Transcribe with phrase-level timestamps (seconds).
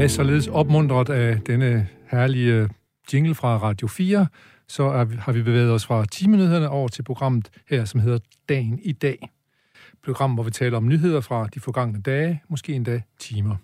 [0.00, 2.68] Ja, således opmuntret af denne herlige
[3.12, 4.26] jingle fra Radio 4,
[4.68, 8.80] så er, har vi bevæget os fra timenyhederne over til programmet her, som hedder Dagen
[8.82, 9.28] i dag.
[10.04, 13.56] Program, hvor vi taler om nyheder fra de forgangne dage, måske endda timer.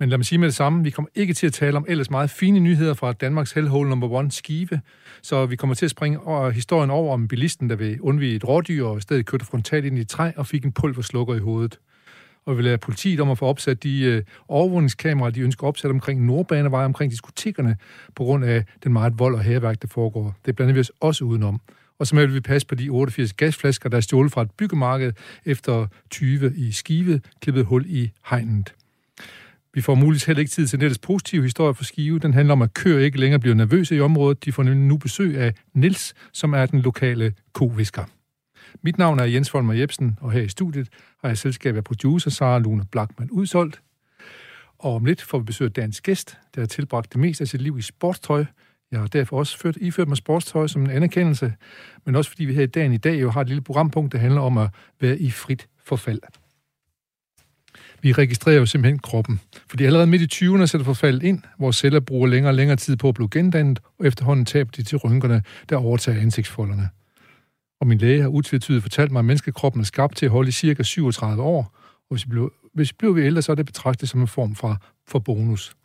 [0.00, 2.10] Men lad mig sige med det samme, vi kommer ikke til at tale om ellers
[2.10, 4.80] meget fine nyheder fra Danmarks Hellhole number one Skive,
[5.22, 8.48] så vi kommer til at springe over historien over om bilisten, der vil undvige et
[8.48, 11.38] rådyr og i stedet kørte frontalt ind i et træ og fik en pulverslukker i
[11.38, 11.78] hovedet
[12.46, 16.26] og vil lade politiet om at få opsat de øh, overvågningskameraer, de ønsker opsat omkring
[16.26, 17.76] Nordbanevej, omkring diskotekerne,
[18.16, 20.34] på grund af den meget vold og herværk, der foregår.
[20.46, 21.60] Det blander vi os også udenom.
[21.98, 25.12] Og så vil vi passe på de 88 gasflasker, der er stjålet fra et byggemarked
[25.44, 28.74] efter 20 i Skive, klippet hul i hegnet.
[29.74, 32.18] Vi får muligvis heller ikke tid til nettets positive historie for Skive.
[32.18, 34.44] Den handler om, at køer ikke længere bliver nervøse i området.
[34.44, 38.04] De får nemlig nu besøg af Nils, som er den lokale kovisker.
[38.82, 40.88] Mit navn er Jens Folmer Jebsen, og her i studiet
[41.22, 43.82] har jeg selskab af producer Sara Lune Blackman udsolgt.
[44.78, 47.48] Og om lidt får vi besøg af dagens gæst, der har tilbragt det meste af
[47.48, 48.44] sit liv i sportstøj.
[48.90, 51.54] Jeg har derfor også ført, iført mig sportstøj som en anerkendelse,
[52.04, 54.18] men også fordi vi her i dagen i dag jo har et lille programpunkt, der
[54.18, 56.20] handler om at være i frit forfald.
[58.02, 62.00] Vi registrerer jo simpelthen kroppen, fordi allerede midt i 20'erne sætter forfaldet ind, hvor celler
[62.00, 65.42] bruger længere og længere tid på at blive gendannet, og efterhånden taber de til rynkerne,
[65.68, 66.88] der overtager ansigtsfolderne
[67.80, 70.52] og min læge har utvetydigt fortalt mig, at menneskekroppen er skabt til at holde i
[70.52, 71.76] cirka 37 år,
[72.10, 74.54] og hvis vi bliver, hvis vi bliver ældre, så er det betragtet som en form
[74.54, 75.76] for, for bonus.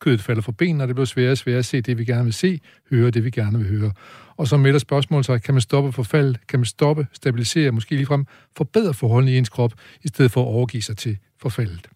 [0.00, 2.24] Kødet falder fra benene, og det bliver sværere og sværere at se det, vi gerne
[2.24, 3.92] vil se, høre det, vi gerne vil høre.
[4.36, 8.26] Og så melder spørgsmålet sig, kan man stoppe forfald, kan man stoppe, stabilisere, måske ligefrem
[8.56, 9.72] forbedre forholdene i ens krop,
[10.02, 11.88] i stedet for at overgive sig til forfaldet.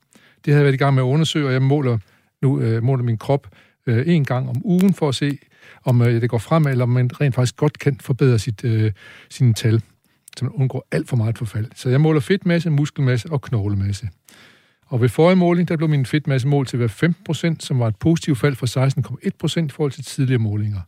[0.44, 1.98] Det har jeg været i gang med at undersøge, og jeg måler
[2.42, 3.46] nu øh, måler min krop
[3.86, 5.38] øh, en gang om ugen for at se,
[5.84, 8.92] om øh, det går frem, eller om man rent faktisk godt kan forbedre sit, øh,
[9.30, 9.82] sine tal,
[10.36, 11.66] så man undgår alt for meget forfald.
[11.74, 14.08] Så jeg måler fedtmasse, muskelmasse og knoglemasse.
[14.86, 17.12] Og ved forrige måling, der blev min fedtmasse målt til at være
[17.52, 18.86] 15%, som var et positivt fald fra
[19.60, 20.80] 16,1% i forhold til tidligere målinger.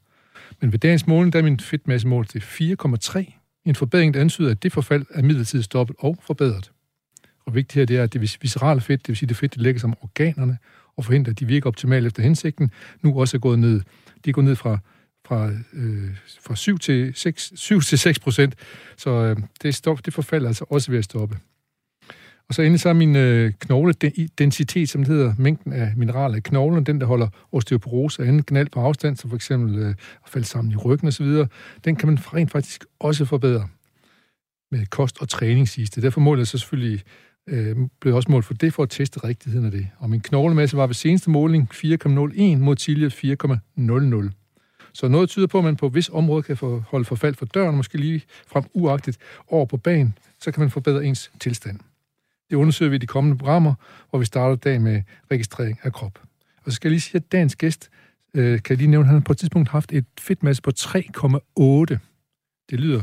[0.60, 3.40] Men ved dagens måling, der er min fedtmasse målt til 4,3.
[3.64, 6.70] En forbedring, der antyder, at det forfald er midlertidigt stoppet og forbedret.
[7.46, 9.60] Og vigtigt her, det er, at det viscerale fedt, det vil sige det fedt, der
[9.60, 10.58] lægger sig om organerne,
[10.96, 12.70] og forhindre, at de virker optimalt efter hensigten,
[13.02, 13.80] nu også er gået ned.
[14.24, 14.78] De er gået ned fra,
[15.26, 18.54] fra, øh, fra 7 til 6, 7 til 6 procent,
[18.96, 21.38] så øh, det, stop, det forfalder altså også ved at stoppe.
[22.48, 26.40] Og så endelig så er min øh, knogledensitet, som det hedder, mængden af mineraler i
[26.40, 29.88] knoglen, den der holder osteoporose og anden knald på afstand, som for eksempel øh,
[30.24, 31.26] at falde sammen i ryggen osv.,
[31.84, 33.68] den kan man rent faktisk også forbedre
[34.70, 36.02] med kost og træning, siges det.
[36.02, 37.02] Derfor måler jeg så selvfølgelig
[37.46, 39.88] øh, blev også målt for det, for at teste rigtigheden af det.
[39.98, 43.10] Og min knoglemasse var ved seneste måling 4,01 mod tidligere
[44.26, 44.30] 4,00.
[44.92, 47.76] Så noget tyder på, at man på vis område kan få, holde forfald for døren,
[47.76, 49.18] måske lige frem uagtigt
[49.48, 51.80] over på banen, så kan man forbedre ens tilstand.
[52.50, 53.74] Det undersøger vi i de kommende programmer,
[54.10, 56.18] hvor vi starter dagen med registrering af krop.
[56.64, 57.90] Og så skal jeg lige sige, at dagens gæst,
[58.34, 61.98] øh, kan jeg lige nævne, at han på et tidspunkt haft et fedtmasse på 3,8.
[62.70, 63.02] Det lyder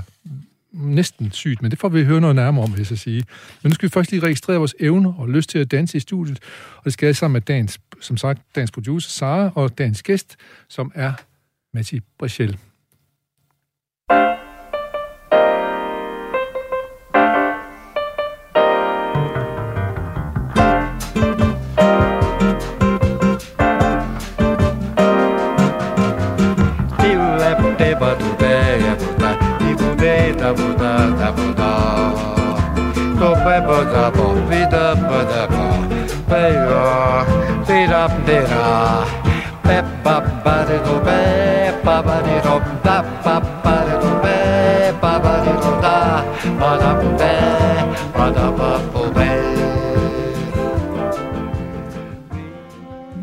[0.72, 3.24] næsten sygt, men det får vi høre noget nærmere om, vil jeg sige.
[3.64, 6.00] Men nu skal vi først lige registrere vores evner og lyst til at danse i
[6.00, 6.40] studiet,
[6.78, 10.36] og det skal jeg sammen med dagens, som sagt, dagens producer, Sara, og dagens gæst,
[10.70, 11.14] som er
[11.74, 12.58] Matti Brichel.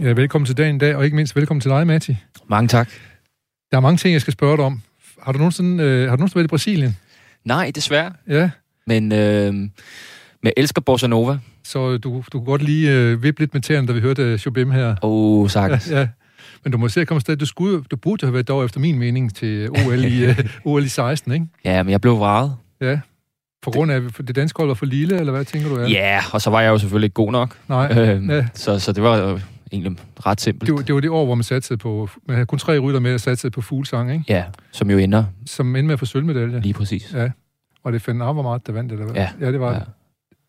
[0.08, 2.16] Ja, velkommen til dagen i dag, og ikke mindst velkommen til dig, Matti.
[2.46, 2.88] Mange tak.
[3.70, 4.82] Der er mange ting, jeg skal spørge dig om.
[5.22, 6.96] Har du nogensinde, øh, har du nogensinde været i Brasilien?
[7.44, 8.12] Nej, desværre.
[8.28, 8.50] Ja.
[8.86, 9.54] Men øh,
[10.42, 11.38] jeg elsker Bossa Nova.
[11.64, 14.72] Så du, du kunne godt lige øh, vippe lidt med tæerne, da vi hørte Chopin
[14.72, 14.88] her.
[15.02, 15.90] Åh, oh, sagtens.
[15.90, 16.08] Ja, ja.
[16.64, 17.36] Men du må se at komme afsted.
[17.36, 20.84] Du, skulle, du burde have været dog efter min mening til OL i, uh, OL
[20.84, 21.46] i 16, ikke?
[21.64, 22.56] Ja, men jeg blev vraget.
[22.80, 23.00] Ja.
[23.62, 25.74] På grund af, at det danske hold var for lille, eller hvad tænker du?
[25.74, 25.88] Er?
[25.88, 27.56] Ja, og så var jeg jo selvfølgelig ikke god nok.
[27.68, 27.98] Nej.
[27.98, 28.46] Øhm, ja.
[28.54, 29.40] så, så det var
[29.72, 30.66] egentlig ret simpelt.
[30.66, 32.08] Det var, det var det år, hvor man satte på...
[32.26, 34.24] Man havde kun tre rytter med at satse på fuglsang, ikke?
[34.28, 35.24] Ja, som jo ender...
[35.46, 36.60] Som ender med at få sølvmedalje.
[36.60, 37.14] Lige præcis.
[37.14, 37.30] Ja.
[37.84, 39.14] Og det fandt meget, der vandt, eller hvad?
[39.14, 39.30] Ja.
[39.40, 39.74] Ja, det var...
[39.74, 39.80] Ja.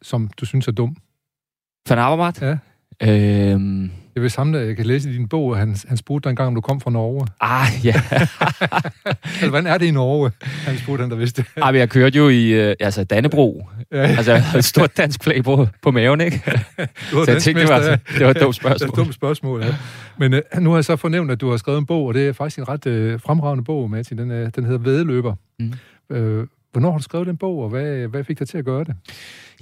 [0.01, 0.97] Som du synes er dum.
[1.89, 2.41] Van Avermaet?
[2.41, 2.57] Ja.
[3.51, 6.29] Øhm, Jeg vil samle, jeg kan læse i din bog, at han, han spurgte dig
[6.29, 7.27] engang, om du kom fra Norge.
[7.41, 7.93] ah, ja.
[9.23, 10.31] Altså, hvordan er det i Norge?
[10.41, 11.51] Han spurgte han, der vidste det.
[11.63, 13.69] ah, men jeg kørte jo i øh, altså Dannebro.
[13.91, 16.41] Ja, Altså, jeg havde et stort dansk flag på, på maven, ikke?
[17.11, 17.91] du var Så jeg tænkte, det var, ja.
[18.17, 18.89] det var et dumt Det er spørgsmål.
[18.89, 19.75] et dumt spørgsmål, ja.
[20.17, 22.27] Men øh, nu har jeg så fornævnt, at du har skrevet en bog, og det
[22.27, 24.17] er faktisk en ret øh, fremragende bog, Martin.
[24.17, 25.33] Den, øh, den hedder Vædeløber.
[25.59, 25.73] Mm.
[26.09, 28.83] Øh, hvornår har du skrevet den bog, og hvad, hvad fik dig til at gøre
[28.83, 28.95] det?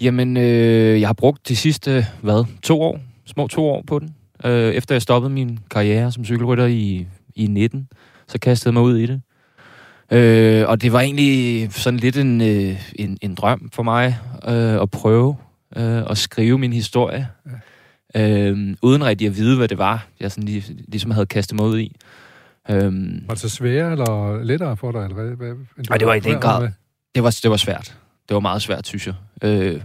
[0.02, 4.14] Jamen, øh, jeg har brugt de sidste, hvad, to år, små to år på den.
[4.46, 7.88] Øh, efter jeg stoppede min karriere som cykelrytter i, i 19,
[8.28, 9.22] så kastede jeg mig ud i det.
[10.12, 14.18] Øh, og det var egentlig sådan lidt en, øh, en, en drøm for mig
[14.48, 15.38] øh, at prøve
[15.78, 17.28] øh, at skrive min historie.
[18.16, 21.66] Øh, uden rigtig at vide, hvad det var, jeg sådan lige, ligesom havde kastet mig
[21.66, 21.96] ud i.
[22.70, 22.84] Øh,
[23.28, 25.00] Var det så sværere eller lettere for dig?
[25.04, 26.62] Eller hvad, hvad, end du Ej, det var i den grad.
[26.62, 26.72] med?
[27.16, 27.98] det var, det var svært.
[28.30, 29.16] Det var meget svært, synes jeg.
[29.44, 29.82] Øh,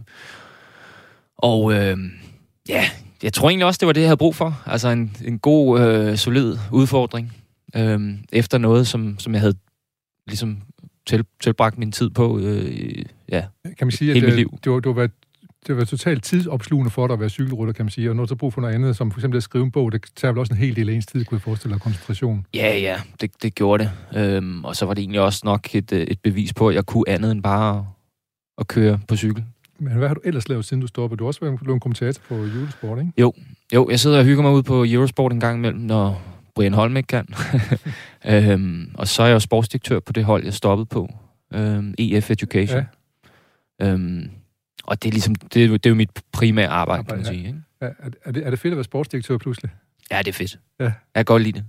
[1.39, 1.99] og øh,
[2.69, 2.85] ja,
[3.23, 4.63] jeg tror egentlig også, det var det, jeg havde brug for.
[4.67, 7.33] Altså en, en god, øh, solid udfordring.
[7.77, 9.55] Øh, efter noget, som, som jeg havde
[10.27, 10.63] ligesom
[11.07, 12.39] til, tilbragt min tid på.
[12.39, 14.59] Øh, ja, Kan man sige, at Hele mit øh, liv.
[14.65, 15.11] det var, det var, været-
[15.67, 18.11] det var totalt tidsopslugende for dig at være cykelrytter, kan man sige.
[18.11, 19.93] Og når du så brug for noget andet, som for eksempel at skrive en bog,
[19.93, 22.47] det tager vel også en hel del af ens tid, kunne jeg forestille dig, koncentration.
[22.55, 24.19] ja, ja det, det gjorde det.
[24.43, 26.87] Øh, og så var det egentlig også nok et, øh, et bevis på, at jeg
[26.87, 27.85] kunne andet end bare at,
[28.59, 29.45] at køre på cykel.
[29.83, 31.19] Men hvad har du ellers lavet, siden du stoppede?
[31.19, 33.13] Du har også været en kommentator på julesport, ikke?
[33.73, 36.23] Jo, jeg sidder og hygger mig ud på Eurosport en gang imellem, når
[36.55, 37.27] Brian Holm ikke kan.
[38.29, 41.15] øhm, og så er jeg jo sportsdirektør på det hold, jeg stoppede på.
[41.55, 42.85] Øhm, EF Education.
[43.81, 43.93] Ja.
[43.93, 44.31] Øhm,
[44.85, 47.27] og det er ligesom, det er, jo- det er jo mit primære arbejde, kan man
[47.27, 47.45] Arbejde, ja.
[47.45, 47.49] sige.
[47.49, 47.63] Ikke?
[48.25, 49.71] Er, det, er det fedt at være sportsdirektør pludselig?
[50.11, 50.59] Ja, det er fedt.
[50.81, 50.85] Ja.
[50.85, 51.65] Jeg kan godt lide det.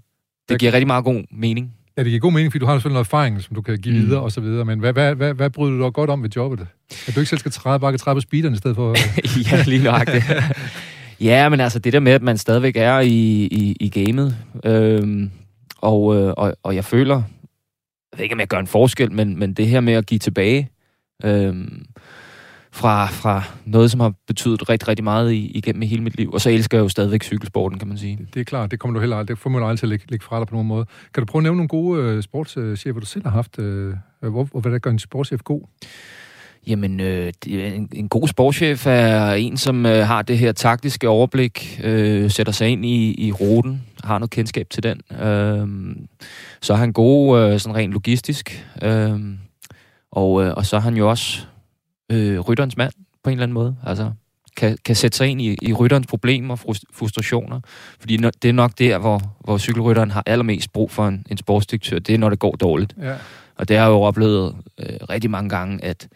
[0.49, 1.73] Det giver rigtig meget god mening.
[1.97, 3.95] Ja, det giver god mening, fordi du har selvfølgelig noget erfaring, som du kan give
[3.95, 4.01] mm.
[4.01, 4.65] Videre og så videre.
[4.65, 6.67] Men hvad, hvad, hvad, hvad bryder du dig godt om ved jobbet?
[7.07, 8.95] At du ikke selv skal træde, bare kan træde på speederen i stedet for...
[9.51, 10.23] ja, lige nøjagtigt.
[11.29, 15.31] ja, men altså det der med, at man stadigvæk er i, i, i gamet, øhm,
[15.77, 17.15] og, øh, og, og jeg føler,
[18.11, 20.19] jeg ved ikke, om jeg gør en forskel, men, men det her med at give
[20.19, 20.69] tilbage
[21.23, 21.85] øhm,
[22.73, 26.31] fra, fra noget, som har betydet rigtig, rigtig meget i, igennem hele mit liv.
[26.33, 28.19] Og så elsker jeg jo stadigvæk cykelsporten, kan man sige.
[28.33, 30.05] det er klart, det kommer du heller aldrig, det får man aldrig til at lægge,
[30.09, 30.85] lægge fra dig på nogen måde.
[31.13, 33.59] Kan du prøve at nævne nogle gode øh, sportschefer, du selv har haft?
[33.59, 35.61] Øh, hvor, og hvad der gør en sportschef god?
[36.67, 41.09] Jamen, øh, det en, en god sportschef er en, som øh, har det her taktiske
[41.09, 45.01] overblik, øh, sætter sig ind i, i ruten, har noget kendskab til den.
[45.11, 45.95] Øh,
[46.61, 49.19] så er han god øh, sådan rent logistisk, øh,
[50.11, 51.45] og, øh, og så er han jo også
[52.13, 52.93] øh, rytterens mand
[53.23, 53.75] på en eller anden måde.
[53.85, 54.11] Altså,
[54.57, 57.59] kan, kan sætte sig ind i, i rytterens problemer og frus- frustrationer.
[57.99, 61.37] Fordi no, det er nok der, hvor, hvor cykelrytteren har allermest brug for en, en
[61.37, 61.99] sportsdirektør.
[61.99, 62.95] Det er, når det går dårligt.
[63.01, 63.15] Ja.
[63.55, 66.07] Og det har jeg jo oplevet øh, rigtig mange gange, at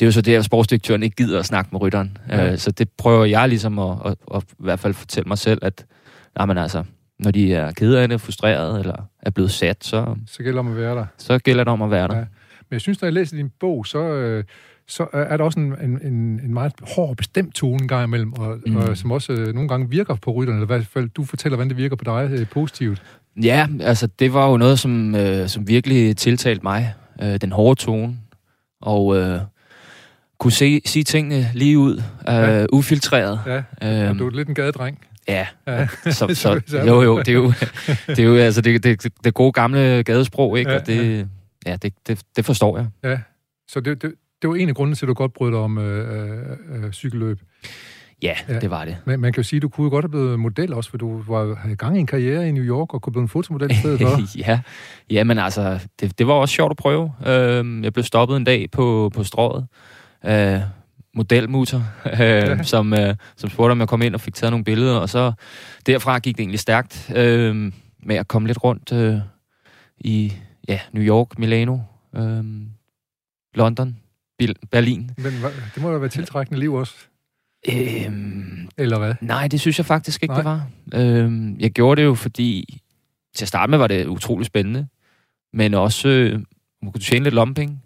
[0.00, 2.18] det er jo så der, at sportsdirektøren ikke gider at snakke med rytteren.
[2.28, 2.52] Ja.
[2.52, 5.58] Øh, så det prøver jeg ligesom at, at, at, i hvert fald fortælle mig selv,
[5.62, 5.86] at
[6.36, 6.84] nej, men altså,
[7.18, 10.58] når de er kede af det, frustreret eller er blevet sat, så, Så gælder det
[10.58, 11.06] om at være der.
[11.18, 12.16] så gælder det om at være der.
[12.16, 12.24] Ja.
[12.60, 14.44] Men jeg synes, når jeg læser din bog, så, øh,
[14.88, 16.00] så er der også en, en,
[16.44, 18.76] en, meget hård bestemt tone en gang imellem, og, mm.
[18.76, 21.56] Og som også øh, nogle gange virker på rytterne, eller i hvert fald du fortæller,
[21.56, 23.02] hvordan det virker på dig øh, positivt.
[23.42, 26.94] Ja, altså det var jo noget, som, øh, som virkelig tiltalte mig.
[27.22, 28.16] Øh, den hårde tone.
[28.80, 29.40] Og øh,
[30.38, 31.96] kunne se, sige tingene lige ud.
[31.96, 32.58] Øh, Ja.
[32.60, 32.66] ja.
[32.72, 33.40] Ufiltreret.
[33.46, 34.98] Ja, og Øhm, du er lidt en gadedreng.
[35.28, 35.86] ja, Ja.
[36.10, 37.52] så, Så- jo, jo, det er jo,
[38.06, 40.70] det er jo altså det, det, det gode gamle gadesprog, ikke?
[40.70, 41.28] Ja, Og det,
[41.66, 42.86] ja, det, det, det forstår jeg.
[43.04, 43.18] Ja,
[43.68, 45.78] så det, det, det var en af grundene til, at du godt brød dig om
[45.78, 46.30] øh,
[46.72, 47.40] øh, øh, cykelløb.
[48.22, 48.58] Ja, Ja.
[48.60, 48.96] det var det.
[49.04, 50.96] Men man kan jo sige, at du kunne jo godt have blevet model også, for
[50.98, 53.70] du var i gang i en karriere i New York og kunne blive en fotomodel
[53.70, 54.20] i stedet for.
[54.48, 54.60] ja,
[55.10, 57.12] ja, men altså, det, det var også sjovt at prøve.
[57.26, 59.66] Øhm, jeg blev stoppet en dag på, på strået
[60.22, 60.62] af
[61.14, 62.62] modelmutter, øh, Ja.
[62.62, 65.32] som, øh, som spurgte, om jeg kom ind og fik taget nogle billeder, og så
[65.86, 69.18] derfra gik det egentlig stærkt øh, med at komme lidt rundt øh,
[69.98, 70.32] i
[70.68, 71.78] ja, New York, Milano,
[72.16, 72.44] øh,
[73.54, 73.96] London,
[74.70, 75.10] Berlin.
[75.18, 75.32] Men
[75.74, 76.94] det må jo være tiltrækkende liv også,
[77.68, 79.14] Øhm, eller hvad?
[79.20, 80.42] Nej, det synes jeg faktisk ikke, Nej.
[80.42, 80.66] Det var.
[80.94, 82.80] Øhm, jeg gjorde det jo, fordi
[83.36, 84.86] til at starte med var det utrolig spændende,
[85.52, 86.32] men også øh,
[86.82, 87.82] man kunne tjene lidt lomping,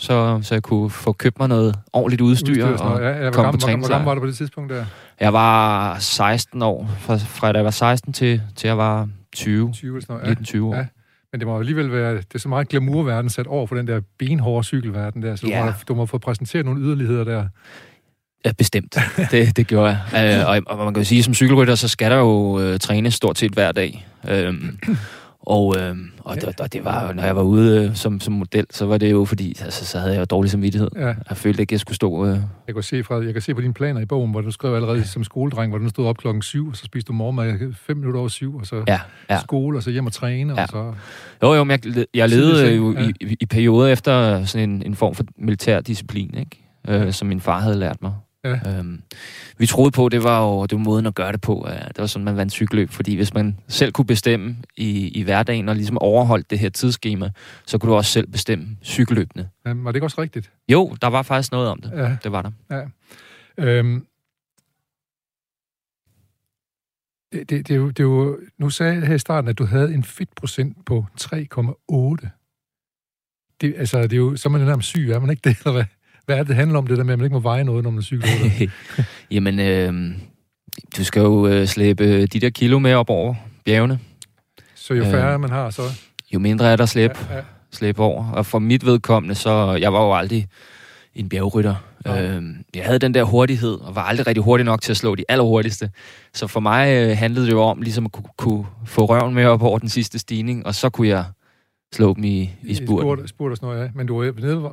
[0.00, 2.50] så, så jeg kunne få købt mig noget ordentligt udstyr.
[2.50, 3.98] Udstyr og og ja, ja, hvor, komme hvor, på hvor træningslejr.
[3.98, 4.84] gammel var du på det tidspunkt der?
[5.20, 9.72] Jeg var 16 år, fra, fra da jeg var 16 til, til jeg var 20,
[9.72, 10.54] 20 eller sådan noget.
[10.54, 10.58] Ja.
[10.58, 10.74] 19-20 år.
[10.74, 10.86] Ja.
[11.32, 14.00] Men det må alligevel være, det er så meget glamourverden sat over for den der
[14.18, 15.64] benhårde cykelverden der, så du, Ja.
[15.64, 17.46] må, du må få præsenteret nogle yderligheder der.
[18.44, 18.96] Ja, bestemt.
[19.30, 20.40] Det, det gjorde jeg.
[20.40, 23.14] Øh, og, og man kan jo sige, som cykelrytter, så skal der jo øh, trænes
[23.14, 24.06] stort set hver dag.
[24.30, 24.78] Øhm,
[25.46, 26.48] Og, øh, og, ja.
[26.58, 29.24] og det var, når jeg var ude øh, som, som model, så var det jo
[29.24, 30.88] fordi, altså, så havde jeg jo dårlig samvittighed.
[30.96, 31.06] Ja.
[31.06, 32.26] Jeg følte ikke, jeg skulle stå...
[32.26, 32.38] Øh...
[32.66, 34.74] Jeg, kan se fra, jeg kan se på dine planer i bogen, hvor du skrev
[34.74, 37.96] allerede som skoledreng, hvor du stod op klokken syv, og så spiste du morgenmad fem
[37.96, 39.00] minutter over syv, og så ja.
[39.30, 39.40] Ja.
[39.40, 40.62] skole, og så hjem og træne, ja.
[40.62, 40.92] og så...
[41.42, 43.10] Jo, jo, men jeg, jeg levede jo ja.
[43.20, 46.64] i, i perioder efter sådan en, en form for militær disciplin, ikke?
[46.88, 48.12] Øh, som min far havde lært mig.
[48.44, 48.78] Ja.
[48.78, 49.02] Øhm,
[49.58, 51.66] vi troede på, det var jo det var måden at gøre det på.
[51.68, 55.22] Ja, det var sådan, man vandt cykelløb, fordi hvis man selv kunne bestemme i, i
[55.22, 57.30] hverdagen og ligesom overholdt det her tidsskema,
[57.66, 59.50] så kunne du også selv bestemme cykelløbene.
[59.66, 60.52] Ja, var det ikke også rigtigt?
[60.68, 61.92] Jo, der var faktisk noget om det.
[61.96, 62.16] Ja.
[62.24, 62.50] Det var der.
[62.70, 62.84] Ja.
[63.58, 64.06] Øhm,
[67.32, 69.58] det, det, det, er jo, det er jo, nu sagde jeg her i starten, at
[69.58, 72.28] du havde en fedtprocent på 3,8.
[73.60, 75.72] Det, altså, det er jo, så er man nærmest syg, er man ikke det, eller
[75.72, 75.84] hvad?
[76.30, 77.84] Hvad er det, det handler om, det der med, at man ikke må veje noget,
[77.84, 78.28] når man cykler?
[79.30, 80.14] Jamen, øh,
[80.96, 83.34] du skal jo øh, slæbe de der kilo med op over
[83.64, 83.98] bjergene.
[84.74, 85.82] Så jo færre øh, man har, så...
[86.34, 87.42] Jo mindre er der slæb, ja, ja.
[87.72, 88.30] slæb over.
[88.30, 89.78] Og for mit vedkommende, så...
[89.80, 90.48] Jeg var jo aldrig
[91.14, 91.74] en bjergrytter.
[92.06, 92.22] Ja.
[92.22, 92.42] Øh,
[92.74, 95.24] jeg havde den der hurtighed, og var aldrig rigtig hurtig nok til at slå de
[95.28, 95.90] allerhurtigste.
[96.34, 99.44] Så for mig øh, handlede det jo om ligesom at kunne, kunne få røven med
[99.44, 101.24] op over den sidste stigning, og så kunne jeg
[101.94, 103.08] slå dem i, i spurten.
[103.08, 103.90] I spurt, spurt og sådan noget, ja.
[103.94, 104.70] Men du var nede,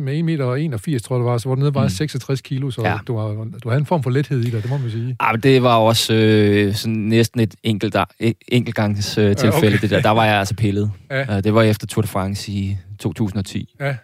[0.00, 1.88] med 1 meter og 81, tror jeg, det var, så var du nede bare mm.
[1.88, 2.98] 66 kilo, så ja.
[3.06, 3.28] du, har,
[3.62, 5.16] du havde en form for lethed i dig, det må man sige.
[5.22, 7.96] Ja, men det var også øh, sådan næsten et enkelt,
[8.48, 9.78] enkeltgangs øh, tilfælde, ja, okay.
[9.80, 10.00] det der.
[10.00, 10.90] Der var jeg altså pillet.
[11.10, 11.36] Ja.
[11.36, 13.74] Uh, det var efter Tour de France i 2010.
[13.80, 13.96] Ja.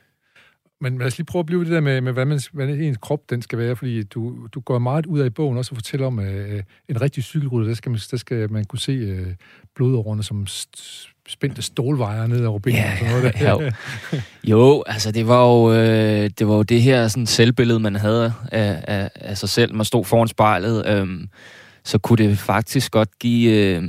[0.81, 2.99] Men lad os lige prøve at blive det der med, med hvad, man, hvad ens
[3.03, 5.77] krop den skal være, fordi du, du går meget ud af i bogen også og
[5.77, 6.25] fortæller om uh,
[6.89, 9.27] en rigtig cykelrytter, der skal man, der skal man kunne se uh,
[9.77, 10.47] blodårene som
[11.29, 13.51] spændte stålvejer ned over benene yeah, og sådan noget der.
[13.51, 13.71] jo.
[14.59, 18.33] jo, altså det var jo, øh, det var jo det her sådan selvbillede, man havde
[18.53, 19.75] af, af, af sig selv.
[19.75, 21.07] Man stod foran spejlet, øh,
[21.85, 23.83] så kunne det faktisk godt give øh,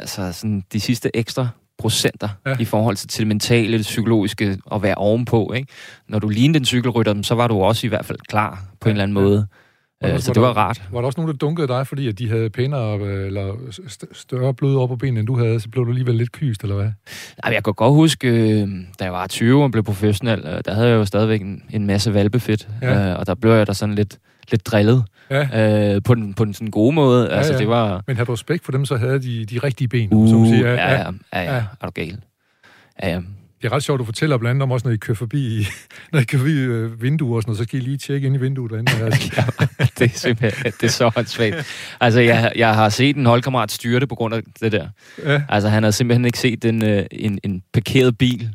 [0.00, 2.56] altså sådan de sidste ekstra procenter ja.
[2.60, 5.52] i forhold til, til det mentale, det psykologiske at være ovenpå.
[5.52, 5.72] Ikke?
[6.08, 8.90] Når du lignede en cykelrytter, så var du også i hvert fald klar på ja,
[8.90, 9.46] en eller anden måde.
[10.02, 10.82] Var øh, så det var rart.
[10.92, 13.54] Var der også nogen, der dunkede dig, fordi at de havde pænere eller
[14.12, 16.76] større blod op på benene, end du havde, så blev du alligevel lidt kyst, eller
[16.76, 16.90] hvad?
[17.44, 20.74] Nej, jeg kan godt huske, øh, da jeg var 20 og blev professionel, øh, der
[20.74, 23.14] havde jeg jo stadigvæk en, en masse valbefedt, ja.
[23.14, 24.18] og der blev jeg da sådan lidt,
[24.50, 25.04] lidt drillet.
[25.30, 25.94] Ja.
[25.94, 27.28] Øh, på den, på den sådan gode måde.
[27.30, 27.58] Ja, altså, ja.
[27.58, 28.02] Det var...
[28.06, 30.68] Men havde du respekt for dem, så havde de de rigtige ben, uh, som siger.
[30.68, 31.64] Ja, ja, ja, ja, ja.
[31.80, 32.18] er du gal.
[33.02, 33.20] Ja, ja
[33.62, 35.66] det er ret sjovt, du fortæller blandt andet om også, når I kører forbi,
[36.12, 38.36] når I kører forbi øh, vinduer og sådan noget, så skal I lige tjekke ind
[38.36, 38.92] i vinduet derinde.
[39.36, 39.44] ja,
[39.98, 41.56] det er simpelthen, det er så åndssvagt.
[42.00, 44.88] Altså, jeg, jeg har set en holdkammerat styre det på grund af det der.
[45.24, 45.42] Ja.
[45.48, 48.48] Altså, han har simpelthen ikke set en, øh, en, en parkeret bil.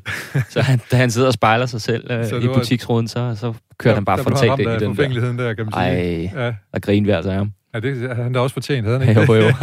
[0.50, 3.94] så han, da han sidder og spejler sig selv øh, i butiksruden, så, så kører
[3.94, 5.44] ja, han bare frontalt ind i den der.
[5.44, 6.32] der, kan man sige.
[6.36, 6.54] Ej, ja.
[6.74, 7.52] og grinvær sig ham.
[7.74, 9.34] Ja, det han da også fortjent, havde han ikke?
[9.34, 9.52] jo, jo.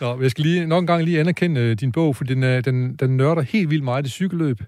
[0.00, 2.64] Nå, jeg skal lige nok en gang lige anerkende øh, din bog, for den, øh,
[2.64, 4.60] den, den nørder helt vildt meget i cykelløb,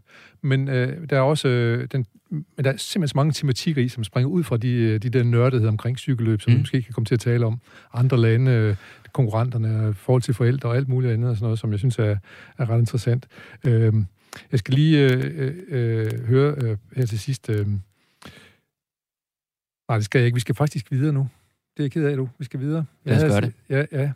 [0.42, 3.88] men øh, der er også øh, den, men der er simpelthen så mange tematikker i,
[3.88, 6.56] som springer ud fra de, øh, de der nørdetheder omkring cykelløb, som mm.
[6.56, 7.60] vi måske kan komme til at tale om.
[7.94, 8.76] Andre lande, øh,
[9.12, 12.16] konkurrenterne, forhold til forældre og alt muligt andet, og sådan noget, som jeg synes er,
[12.58, 13.26] er ret interessant.
[13.66, 13.92] Øh,
[14.52, 17.50] jeg skal lige øh, øh, høre øh, her til sidst...
[17.50, 17.66] Øh,
[19.88, 20.36] nej, det skal jeg ikke.
[20.36, 21.28] Vi skal faktisk videre nu.
[21.76, 22.28] Det er jeg ked af, du.
[22.38, 22.84] Vi skal videre.
[23.04, 23.52] Lad os gøre det.
[23.68, 24.10] Ja, ja.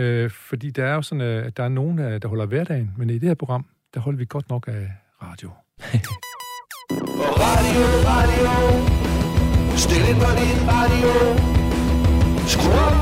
[0.00, 2.90] Øh, fordi der er jo sådan, øh, at der er nogen, øh, der holder hverdagen,
[2.98, 4.86] men i det her program, der holder vi godt nok af
[5.22, 5.50] radio.
[7.46, 8.52] radio, radio,
[9.76, 11.12] stil på din radio,
[12.52, 12.98] skru op,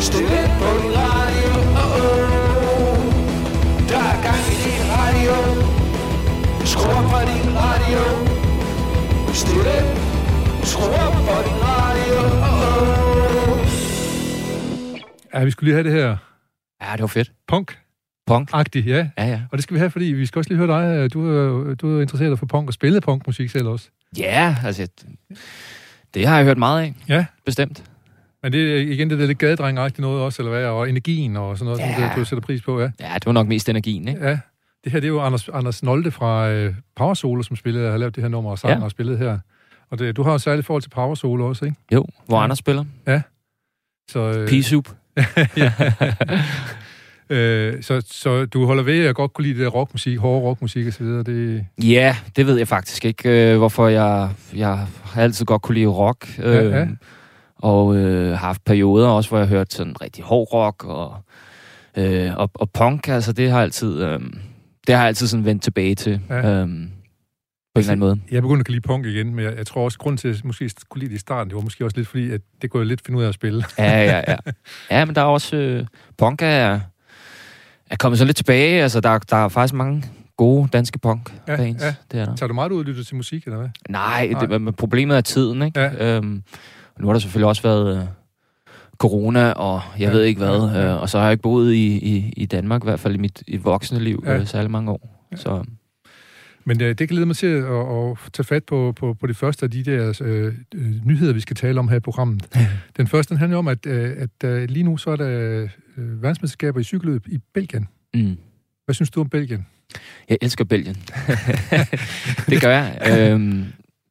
[0.00, 1.52] stil på din radio,
[1.82, 2.98] oh, oh.
[3.88, 5.34] der er gang i din radio,
[6.72, 8.02] skru op på din radio,
[9.40, 9.68] stil
[10.70, 12.18] skru op på din radio,
[12.50, 13.03] oh, oh.
[15.34, 16.16] Ja, vi skulle lige have det her...
[16.82, 17.32] Ja, det var fedt.
[17.48, 17.78] Punk.
[18.30, 19.08] Punk-agtigt, ja.
[19.18, 19.40] Ja, ja.
[19.50, 21.12] Og det skal vi have, fordi vi skal også lige høre dig.
[21.14, 23.88] Du er, du er interesseret dig for punk og spillet punkmusik selv også.
[24.18, 24.88] Ja, altså...
[26.14, 26.94] Det har jeg hørt meget af.
[27.08, 27.26] Ja.
[27.44, 27.84] Bestemt.
[28.42, 30.64] Men det er igen det der lidt gadedreng noget også, eller hvad?
[30.64, 32.08] Og energien og sådan noget, ja.
[32.08, 32.90] som du, sætter pris på, ja.
[33.00, 34.28] Ja, det var nok mest energien, ikke?
[34.28, 34.38] Ja.
[34.84, 37.98] Det her, det er jo Anders, Anders Nolde fra øh, Power Solo, som spillede, har
[37.98, 38.84] lavet det her nummer og sang ja.
[38.84, 39.38] og spillet her.
[39.90, 41.76] Og det, du har jo særligt forhold til Power Solo også, ikke?
[41.92, 42.44] Jo, hvor ja.
[42.44, 42.84] Anders spiller.
[43.06, 43.22] Ja.
[44.10, 44.94] Så, øh, P-Soup.
[47.30, 51.06] øh, så, så du holder ved at godt kunne lide det rockmusik, hårde rockmusik osv.?
[51.06, 51.66] Det...
[51.82, 55.86] Ja, det ved jeg faktisk ikke, øh, hvorfor jeg, jeg har altid godt kunne lide
[55.86, 56.38] rock.
[56.38, 56.80] Øh, ja, ja.
[56.80, 56.98] Øhm,
[57.56, 61.14] og øh, har haft perioder også, hvor jeg har hørt sådan rigtig hård rock og,
[61.96, 63.08] øh, og, og punk.
[63.08, 64.20] Altså det har altid, øh,
[64.86, 66.20] det har jeg altid sådan vendt tilbage til.
[66.30, 66.62] Ja.
[66.62, 66.68] Øh,
[67.76, 68.20] en eller anden måde.
[68.30, 70.34] Jeg begyndte at lide punk igen, men jeg, jeg tror også, at grunden til, at
[70.34, 72.70] jeg måske kunne lide det i starten, det var måske også lidt fordi, at det
[72.70, 73.64] kunne jeg lidt finde ud af at spille.
[73.78, 74.36] ja, ja, ja.
[74.90, 75.56] Ja, men der er også...
[75.56, 75.86] Øh,
[76.18, 76.80] punk er,
[77.90, 78.82] er kommet så lidt tilbage.
[78.82, 80.04] Altså, der, der er faktisk mange
[80.36, 81.82] gode danske punk Ja, bands.
[81.82, 81.94] ja.
[82.12, 82.36] Det er der.
[82.36, 83.68] Tager du meget ud og lytter til musik, eller hvad?
[83.88, 84.46] Nej, Nej.
[84.46, 85.80] det, men problemet er tiden, ikke?
[85.80, 86.16] Ja.
[86.16, 86.42] Øhm,
[87.00, 88.04] nu har der selvfølgelig også været øh,
[88.98, 90.70] corona, og jeg Ja, ved ikke hvad.
[90.74, 90.94] ja, ja.
[90.94, 93.18] Øh, og så har jeg ikke boet i, i, i Danmark, i hvert fald i
[93.18, 94.36] mit i voksne liv, Ja.
[94.36, 95.26] øh, særlig mange år.
[95.32, 95.36] Ja.
[95.36, 95.64] Så
[96.66, 97.64] Men øh, det kan lede mig til at,
[98.10, 101.40] at tage fat på, på, på de første af de der øh, øh, nyheder, vi
[101.40, 102.46] skal tale om her i programmet.
[102.96, 105.28] Den første den handler om, at, øh, at øh, lige nu så er der
[105.96, 107.88] øh, verdensmesterskaber i cykelløb i Belgien.
[108.14, 108.36] mm,
[108.84, 109.66] Hvad synes du om Belgien?
[110.28, 110.96] jeg elsker Belgien.
[112.48, 112.98] det gør jeg.
[113.32, 113.64] Øhm,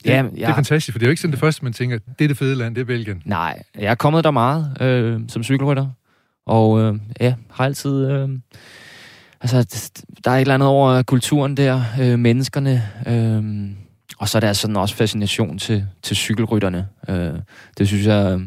[0.06, 2.24] ja, Det er fantastisk, for det er jo ikke sådan det første, man tænker, det
[2.26, 3.22] er det fede land, det er Belgien.
[3.26, 5.88] Nej, jeg er kommet der meget øh, som cykelrytter,
[6.46, 8.12] og øh, ja, har altid...
[8.12, 8.30] Øh,
[9.44, 9.92] altså,
[10.26, 13.70] der er et eller andet over kulturen der, øh, menneskerne, øh,
[14.18, 16.88] og så er der sådan også fascination til, til cykelrytterne.
[17.10, 17.34] Øh,
[17.78, 18.42] det synes jeg, øh,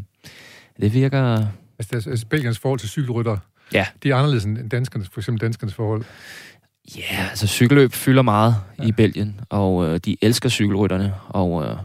[0.81, 1.47] det virker...
[1.79, 3.37] Altså, altså Belgiens forhold til cykelrytter,
[3.73, 3.87] Ja.
[4.03, 6.05] det er anderledes end danskernes, for eksempel danskernes forhold.
[6.97, 8.85] Ja, yeah, altså cykelløb fylder meget ja.
[8.85, 11.77] i Belgien, og øh, de elsker cykelrytterne, og øh,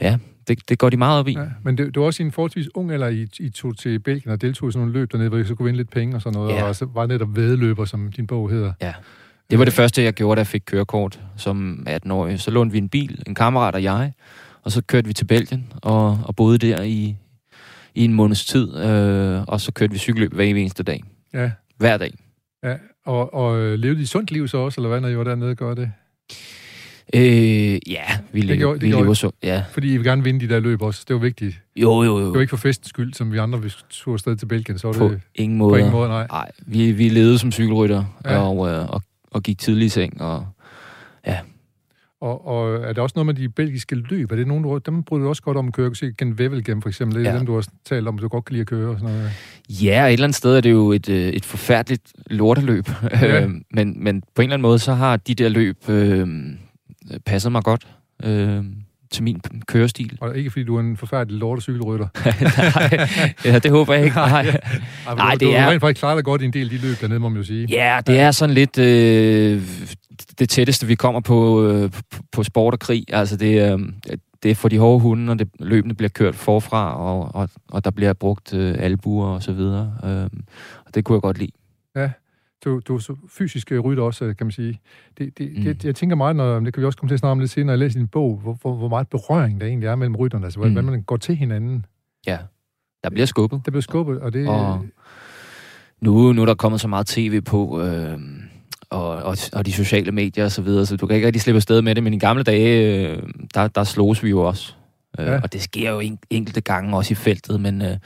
[0.00, 0.16] ja,
[0.48, 1.32] det, det går de meget op i.
[1.32, 3.98] Ja, men det, du var også i en forholdsvis ung alder, I, I tog til
[3.98, 6.16] Belgien og deltog i sådan nogle løb dernede, hvor I så kunne vinde lidt penge
[6.16, 6.62] og sådan noget, Ja.
[6.64, 8.72] og så var netop vedløber, som din bog hedder.
[9.50, 12.40] Det var det første, jeg gjorde, da jeg fik kørekort som 18-årig.
[12.40, 14.12] Så lånte vi en bil, en kammerat og jeg,
[14.62, 17.16] og så kørte vi til Belgien og, og boede der i,
[17.94, 18.76] i en måneds tid.
[18.76, 21.02] Øh, og så kørte vi cykelløb hver eneste dag.
[21.34, 22.14] Ja, Hver dag.
[22.64, 22.74] ja.
[23.06, 25.50] Og, og øh, levede I sundt liv så også, eller hvad, når I var dernede
[25.50, 25.92] og gøre det?
[27.14, 27.22] Øh,
[27.90, 29.30] ja, vi, lever, gjorde- det vi gjorde lever så.
[29.42, 29.64] Ja.
[29.70, 31.04] Fordi I vil gerne vinde de der løb også.
[31.08, 31.60] Det var vigtigt.
[31.76, 32.24] Jo, jo, jo.
[32.26, 34.92] Det var ikke for festens skyld, som vi andre, vi tog afsted til Belgien, så
[34.92, 35.78] på det ingen på måde.
[35.80, 36.26] ingen måde, nej.
[36.30, 38.32] Nej, vi, vi levede som cykelrytter Ja.
[38.32, 38.38] ja.
[38.48, 40.20] og, øh, og, og gik tidlig i seng.
[40.22, 40.46] Og,
[42.20, 44.32] Og, og er der også noget med de belgiske løb?
[44.32, 45.84] Er det nogen, du, dem bryder du også godt om at køre?
[45.84, 47.18] Jeg kunne se Gen Wevelgem for eksempel.
[47.18, 47.38] Det er Ja.
[47.38, 49.30] dem, du har talt om, du godt kan lide at køre og sådan noget.
[49.68, 52.88] Ja, et eller andet sted er det jo et, øh, et forfærdeligt lorteløb.
[53.02, 53.40] Ja.
[53.40, 53.46] Ja.
[53.76, 56.28] men, men på en eller anden måde, så har de der løb øh,
[57.26, 57.86] passet mig godt
[58.24, 58.64] øh,
[59.12, 60.18] til min kørestil.
[60.20, 62.06] Og ikke fordi du er en forfærdelig lortecykelrytter.
[62.78, 64.16] Nej, ja, det håber jeg ikke.
[64.16, 64.46] Nej.
[65.06, 66.70] Ej, Nej, du, det du, er- rent faktisk klarer dig godt i en del af
[66.80, 67.66] de løb dernede, må man jo sige.
[67.70, 69.62] Ja, det er sådan lidt øh,
[70.38, 71.90] det tætteste, vi kommer på, øh,
[72.32, 73.04] på, sport og krig.
[73.08, 73.78] Altså, det, øh,
[74.42, 77.84] det er for de hårde hunde, og det, løbende bliver kørt forfra, og, og, og
[77.84, 79.94] der bliver brugt øh, albuer og så videre.
[80.04, 80.30] Øh,
[80.86, 81.50] og det kunne jeg godt lide.
[82.64, 84.80] Du, du er så fysisk øh, rytter også, kan man sige.
[85.18, 85.62] Det, det, Mm.
[85.64, 87.50] det, jeg tænker meget, når, det kan vi også komme til at snakke om lidt
[87.50, 90.16] senere, når jeg læser din bog, hvor, hvor, hvor meget berøring der egentlig er mellem
[90.16, 90.90] rytterne, altså hvordan Mm.
[90.90, 91.86] man går til hinanden.
[92.26, 92.38] Ja,
[93.04, 93.60] der bliver skubbet.
[93.64, 94.48] Der bliver skubbet, og det...
[94.48, 94.86] Og
[96.00, 98.18] nu, nu er der kommet så meget tv på, øh,
[98.90, 101.56] og, og, og de sociale medier og så videre, så du kan ikke rigtig slippe
[101.56, 103.22] afsted med det, men i gamle dage, øh,
[103.54, 104.74] der, der slås vi jo også.
[105.18, 105.40] Øh, ja.
[105.40, 107.96] Og det sker jo en, enkelte gange også i feltet, men, øh,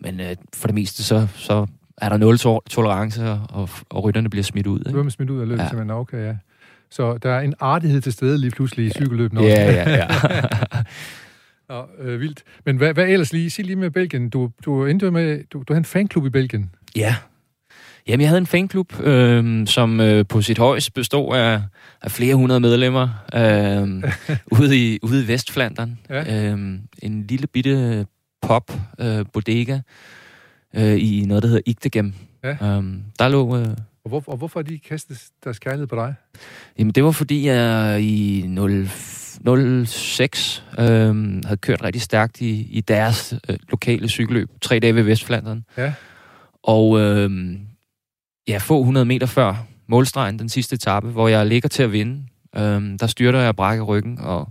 [0.00, 1.66] men øh, for det meste, så, så
[2.02, 4.78] er der nul to- tolerance, og, og rytterne bliver smidt ud.
[4.78, 4.90] Ikke?
[4.90, 5.62] bliver smidt ud af løbet, ja.
[5.64, 5.68] Ja.
[5.68, 5.90] simpelthen.
[5.98, 6.36] Okay, ja.
[6.90, 9.48] Så der er en artighed til stede lige pludselig i cykelløbene også.
[9.50, 10.06] Ja, ja, ja.
[11.68, 12.42] Nå, øh, vildt.
[12.66, 13.50] Men hvad, hvad ellers lige?
[13.50, 14.30] Sig lige med Belgien.
[14.30, 15.44] Du, du endte med...
[15.52, 16.70] Du, du havde en fanklub i Belgien.
[16.96, 17.14] ja.
[18.08, 21.62] Jamen, jeg havde en fanklub, øh, som øh, på sit højst bestod af,
[22.02, 24.02] af flere hundrede medlemmer øh,
[24.60, 25.98] ude, i, ude i Vestflandern.
[26.10, 26.50] Ja.
[26.52, 26.58] Øh,
[27.02, 28.06] en lille bitte
[28.42, 29.78] pop øh, bodega
[30.76, 32.14] øh, i noget, der hedder Igtegem.
[32.44, 32.50] Ja.
[32.50, 32.84] Øh,
[33.18, 33.56] der lå...
[33.56, 33.66] Øh,
[34.04, 36.14] Og, hvor, og hvorfor har de kastet deres kærlighed på dig?
[36.78, 38.88] jamen, det var fordi, jeg i 0,
[39.86, 40.84] 06 øh,
[41.44, 44.50] havde kørt rigtig stærkt i, i deres øh, lokale cykelløb.
[44.60, 45.64] Tre dage ved Vestflandern.
[45.76, 45.92] Ja.
[46.62, 47.30] Og øh,
[48.48, 52.22] ja, få 100 meter før målstregen, den sidste etape, hvor jeg ligger til at vinde,
[52.56, 54.48] øh, der styrter jeg og brækker ryggen og,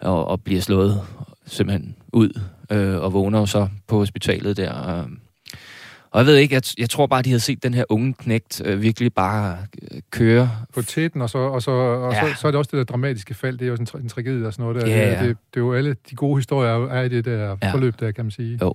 [0.00, 1.00] og, og bliver slået
[1.46, 4.98] simpelthen ud øh, og vågner jo så på hospitalet der.
[4.98, 5.06] Øh.
[6.12, 8.62] Og jeg ved ikke, jeg, jeg tror bare, de havde set den her unge knægt
[8.64, 9.56] øh, virkelig bare
[9.92, 10.50] øh, køre.
[10.74, 12.34] På tæten, og, så, og, så, og Ja.
[12.34, 13.58] så, så er det også det der dramatiske fald.
[13.58, 14.88] Det er jo sådan en, en tragedie og sådan noget der.
[14.88, 15.20] Ja, det, ja.
[15.28, 17.72] det, det, er jo alle de gode historier er, i det der Ja.
[17.72, 18.58] forløb der, kan man sige.
[18.62, 18.74] Jo.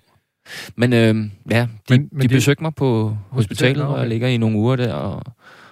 [0.75, 1.15] Men øh,
[1.51, 4.57] ja, de, Men- men, de de- besøgte mig på hospitalet, og jeg ligger i nogle
[4.57, 5.23] uger der og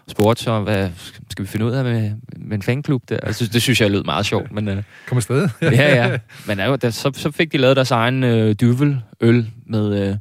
[0.08, 0.90] spurgte så, hvad
[1.30, 3.18] skal vi finde ud af med, med en fanklub der?
[3.24, 5.50] Altså, det synes jeg lød meget sjovt, men øh, Kom afsted.
[5.62, 5.70] ja,
[6.10, 6.18] ja.
[6.48, 10.16] Men ja, der, så, så fik de lavet deres egen øh, dyveløl med, øh,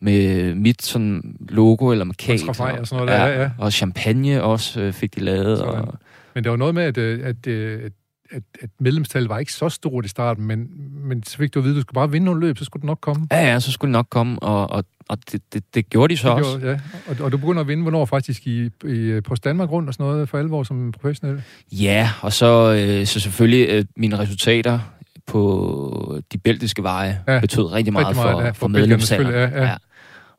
[0.00, 2.40] med mit sådan logo eller markat.
[2.40, 3.50] Trafaj og sådan noget der, ja, ja.
[3.58, 5.58] Og champagne også øh, fik de lavet.
[5.58, 5.74] Sådan.
[5.74, 5.94] Og,
[6.34, 7.92] Men der var noget med, at, øh, at, øh, at,
[8.30, 10.66] at, at medlemstallet var ikke så stort i starten, men,
[11.08, 12.80] men så fik du at vide, at du skulle bare vinde nogle løb, så skulle
[12.80, 13.26] det nok komme.
[13.32, 16.18] ja, ja, så skulle de nok komme, og, og, og det, det, det gjorde de
[16.18, 16.58] så Det også.
[16.58, 17.10] gjorde, ja.
[17.10, 20.06] og, og du begynder at vinde, hvornår faktisk i, i Post Danmark rundt og sådan
[20.06, 21.42] noget for alvor som professionel?
[21.72, 24.78] Ja, og så, øh, så selvfølgelig øh, mine resultater
[25.26, 28.68] på de belgiske veje Ja, ja, betød rigtig meget, rigtig meget, for, ja, for, for
[28.68, 29.32] medlemsalderen.
[29.32, 29.76] selvfølgelig, ja, ja.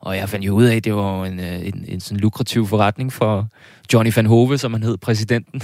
[0.02, 2.66] Og jeg fandt jo ud af, at det var en, øh, en, en sådan lukrativ
[2.66, 3.48] forretning for
[3.92, 5.60] Johnny Van Hove, som han hed, præsidenten.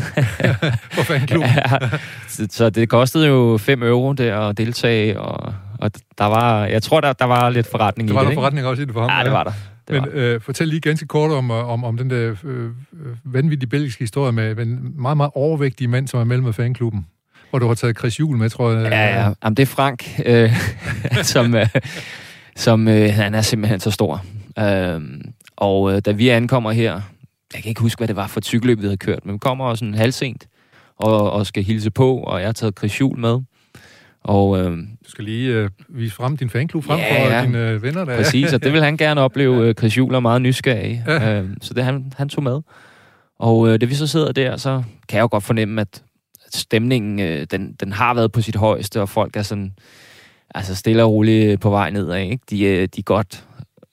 [0.96, 1.50] for fanklubben.
[1.56, 1.88] ja,
[2.28, 6.82] så, så det kostede jo 5 euro der at deltage, og, og der var, jeg
[6.82, 8.20] tror, der, der var lidt forretning der i det.
[8.20, 9.18] Der var der forretning også i det for ham.
[9.18, 9.52] Ja, det var der.
[9.88, 12.70] Det Men øh, fortæl lige ganske kort om, om, om den der øh,
[13.24, 17.06] vanvittige belgiske historie med en meget, meget overvægtig mand, som er mellem med fanklubben.
[17.50, 18.92] Hvor du har taget Chris Juhl med, tror jeg.
[18.92, 19.32] Ja, ja.
[19.44, 20.52] Jamen, det er Frank, øh,
[21.22, 21.66] som, øh,
[22.58, 24.24] som øh, han er simpelthen så stor.
[24.58, 25.00] Øh,
[25.56, 27.00] og øh, da vi ankommer her,
[27.54, 29.38] jeg kan ikke huske, hvad det var for et cykelløb, vi havde kørt, men vi
[29.38, 30.46] kommer også en halvsent
[30.96, 33.38] og, og skal hilse på, og jeg har taget Chris Juhl med.
[34.24, 37.42] Og, øh, du skal lige øh, vise frem din fanklub frem ja, for ja.
[37.44, 38.04] dine øh, venner.
[38.04, 38.16] Der.
[38.16, 39.64] Præcis, og det vil han gerne opleve.
[39.66, 39.72] Ja.
[39.72, 41.40] Chris Juhl er meget nysgerrig, ja.
[41.40, 42.60] øh, så det han, han tog med.
[43.38, 46.02] Og øh, da vi så sidder der, så kan jeg jo godt fornemme, at
[46.52, 49.72] stemningen, øh, den, den har været på sit højeste, og folk er sådan,
[50.54, 52.38] altså stille og roligt på vej nedad, ikke?
[52.50, 53.44] De, øh, de er godt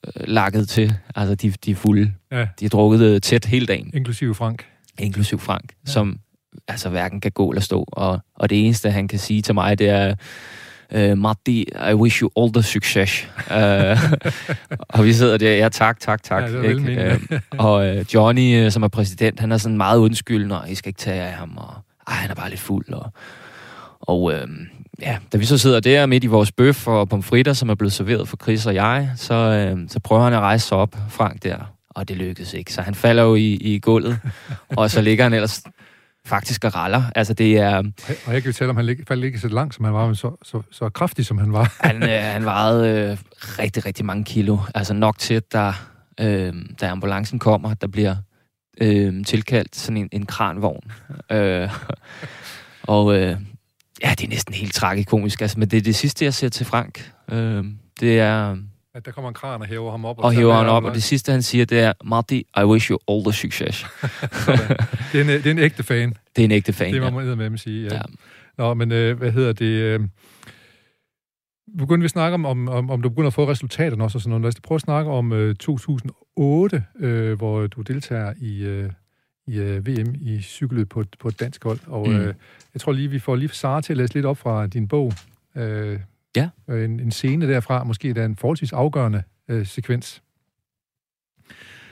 [0.08, 2.14] øh, lakket til, altså de, de er fulde.
[2.32, 2.48] Ja.
[2.60, 3.92] De er drukket øh, tæt hele dagen.
[3.94, 4.66] Inklusiv Frank.
[5.00, 5.92] Inklusiv Frank, ja.
[5.92, 6.20] som
[6.68, 9.80] altså hverken kan gå eller stå, og, og det eneste, han kan sige til mig,
[9.80, 10.16] det er,
[10.96, 13.28] Uh, Matti, I wish you all the success.
[13.58, 14.12] uh,
[14.90, 16.44] og vi sidder der, ja tak, tak, tak.
[16.52, 17.20] Ja, ikke?
[17.32, 20.90] Uh, og uh, Johnny, som er præsident, han er sådan meget undskyldende, og I skal
[20.90, 21.74] ikke tage af ham, og
[22.08, 22.90] ej, han er bare lidt fuld.
[22.94, 23.12] Og,
[24.02, 24.48] og øh,
[25.02, 27.94] ja, da vi så sidder der midt i vores bøf og pomfritter, som er blevet
[27.94, 31.44] serveret for Chris og jeg, så, øh, så prøver han at rejse sig op, Frank
[31.44, 32.74] der, og det lykkedes ikke.
[32.74, 34.20] Så han falder jo i, i gulvet,
[34.78, 35.64] og så ligger han ellers
[36.26, 37.04] faktisk og raller.
[37.16, 37.78] Altså det er...
[38.26, 40.16] Og jeg kan jo tale om, han faldt ikke så langt, som han var, men
[40.16, 41.76] så, så, så kraftig, som han var.
[41.88, 43.18] han, øh, han vejede øh,
[43.60, 44.58] rigtig, rigtig mange kilo.
[44.76, 45.74] Altså nok til, at der,
[46.22, 48.16] øh, da ambulancen kommer, der bliver
[48.82, 50.92] øh, tilkaldt sådan en, en kranvogn.
[51.32, 51.70] øh,
[52.84, 53.38] og øh,
[54.04, 55.42] ja, det er næsten helt tragikomisk.
[55.42, 57.12] Altså, men det er det sidste, jeg ser til Frank.
[57.32, 57.66] Øh,
[58.00, 58.58] det er...
[58.96, 60.18] At der kommer en kran og hæver ham op.
[60.18, 62.92] Og, og hæver ham op, og det sidste, han siger, det er, Marty, I wish
[62.92, 63.86] you all the success.
[65.12, 66.14] det, er en, det er en ægte fan.
[66.36, 67.96] Det er en ægte fan, Det må man med at sige, ja.
[67.96, 68.02] ja.
[68.58, 69.66] Nå, men øh, hvad hedder det...
[69.66, 70.00] Øh,
[71.78, 74.22] begynder vi at snakke om, om, om, om du begynder at få resultaterne også og
[74.22, 74.42] sådan noget.
[74.42, 78.90] Lad os prøve at snakke om øh, 2008, øh, hvor du deltager i, øh,
[79.48, 81.80] i øh, VM i cykelløb på, på et dansk hold.
[81.88, 82.16] Og mm.
[82.16, 82.34] øh,
[82.74, 85.14] jeg tror lige, vi får lige Sara til at læse lidt op fra din bog.
[85.56, 86.00] Øh,
[86.36, 86.50] ja.
[86.68, 90.24] Øh, en, en scene derfra, måske der er en forholdsvis afgørende øh, sekvens.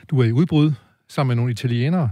[0.10, 0.72] Du er i udbrud
[1.08, 2.12] sammen med nogle italienere,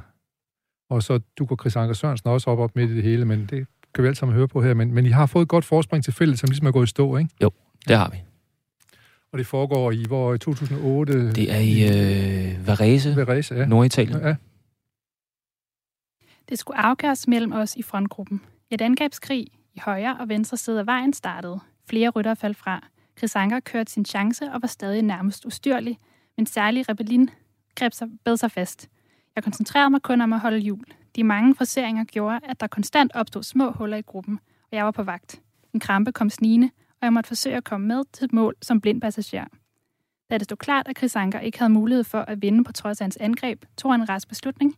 [0.89, 3.67] og så dukker Chris Anker Sørensen også op, op midt i det hele, men det
[3.93, 4.73] kan vi alle sammen høre på her.
[4.73, 6.89] Men, men I har fået et godt forspring til fælles, som ligesom er gået i
[6.89, 7.29] stå, ikke?
[7.43, 7.51] Jo,
[7.87, 8.17] det har vi.
[9.31, 11.31] Og det foregår i, hvor i 2008?
[11.31, 11.83] Det er i
[12.51, 13.65] øh, Varese, Varese ja.
[13.65, 14.19] Norditalien.
[14.21, 14.35] Ja.
[16.51, 18.41] Det skulle afgøres mellem os i frontgruppen.
[18.69, 21.59] Et angrebskrig i højre og venstre side af vejen startede.
[21.89, 22.87] Flere rytter faldt fra.
[23.17, 25.99] Chris Anker kørte sin chance og var stadig nærmest ustyrlig,
[26.37, 27.29] men særlig rebellin
[27.75, 28.89] greb sig, bed sig fast.
[29.35, 30.85] Jeg koncentrerede mig kun om at holde jul.
[31.15, 34.39] De mange forseringer gjorde, at der konstant opstod små huller i gruppen,
[34.71, 35.41] og jeg var på vagt.
[35.73, 39.01] En krampe kom snigende, og jeg måtte forsøge at komme med til mål som blind
[39.01, 39.45] passager.
[40.29, 43.01] Da det stod klart, at Chris Anker ikke havde mulighed for at vinde på trods
[43.01, 44.75] af hans angreb, tog han en rask beslutning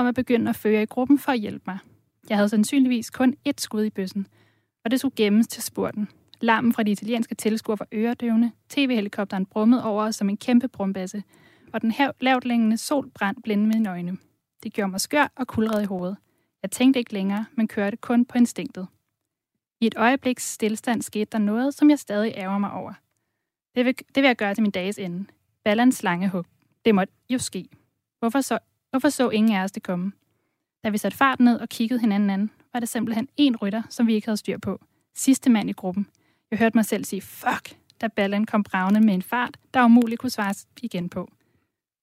[0.00, 1.78] om at begynde at føre i gruppen for at hjælpe mig.
[2.28, 4.26] Jeg havde sandsynligvis kun ét skud i bøssen,
[4.84, 6.08] og det skulle gemmes til spurten.
[6.40, 11.22] Larmen fra de italienske tilskuere var øredøvende, tv-helikopteren brummede over os som en kæmpe brumbasse,
[11.72, 14.18] og den her lavtlængende sol brændte blinde med øjne.
[14.62, 16.16] Det gjorde mig skør og kulred i hovedet.
[16.62, 18.86] Jeg tænkte ikke længere, men kørte kun på instinktet.
[19.80, 22.92] I et øjebliks stillstand skete der noget, som jeg stadig ærger mig over.
[23.74, 25.24] Det vil, det vil jeg gøre til min dages ende.
[25.64, 26.44] Ballans slangehug.
[26.84, 27.68] Det måtte jo ske.
[28.18, 28.58] Hvorfor så,
[28.90, 30.12] hvorfor så ingen af os det komme?
[30.84, 34.06] Da vi satte fart ned og kiggede hinanden an, var det simpelthen en rytter, som
[34.06, 34.80] vi ikke havde styr på.
[35.14, 36.06] Sidste mand i gruppen.
[36.50, 40.20] Jeg hørte mig selv sige, fuck, da ballen kom bravende med en fart, der umuligt
[40.20, 41.30] kunne svares igen på.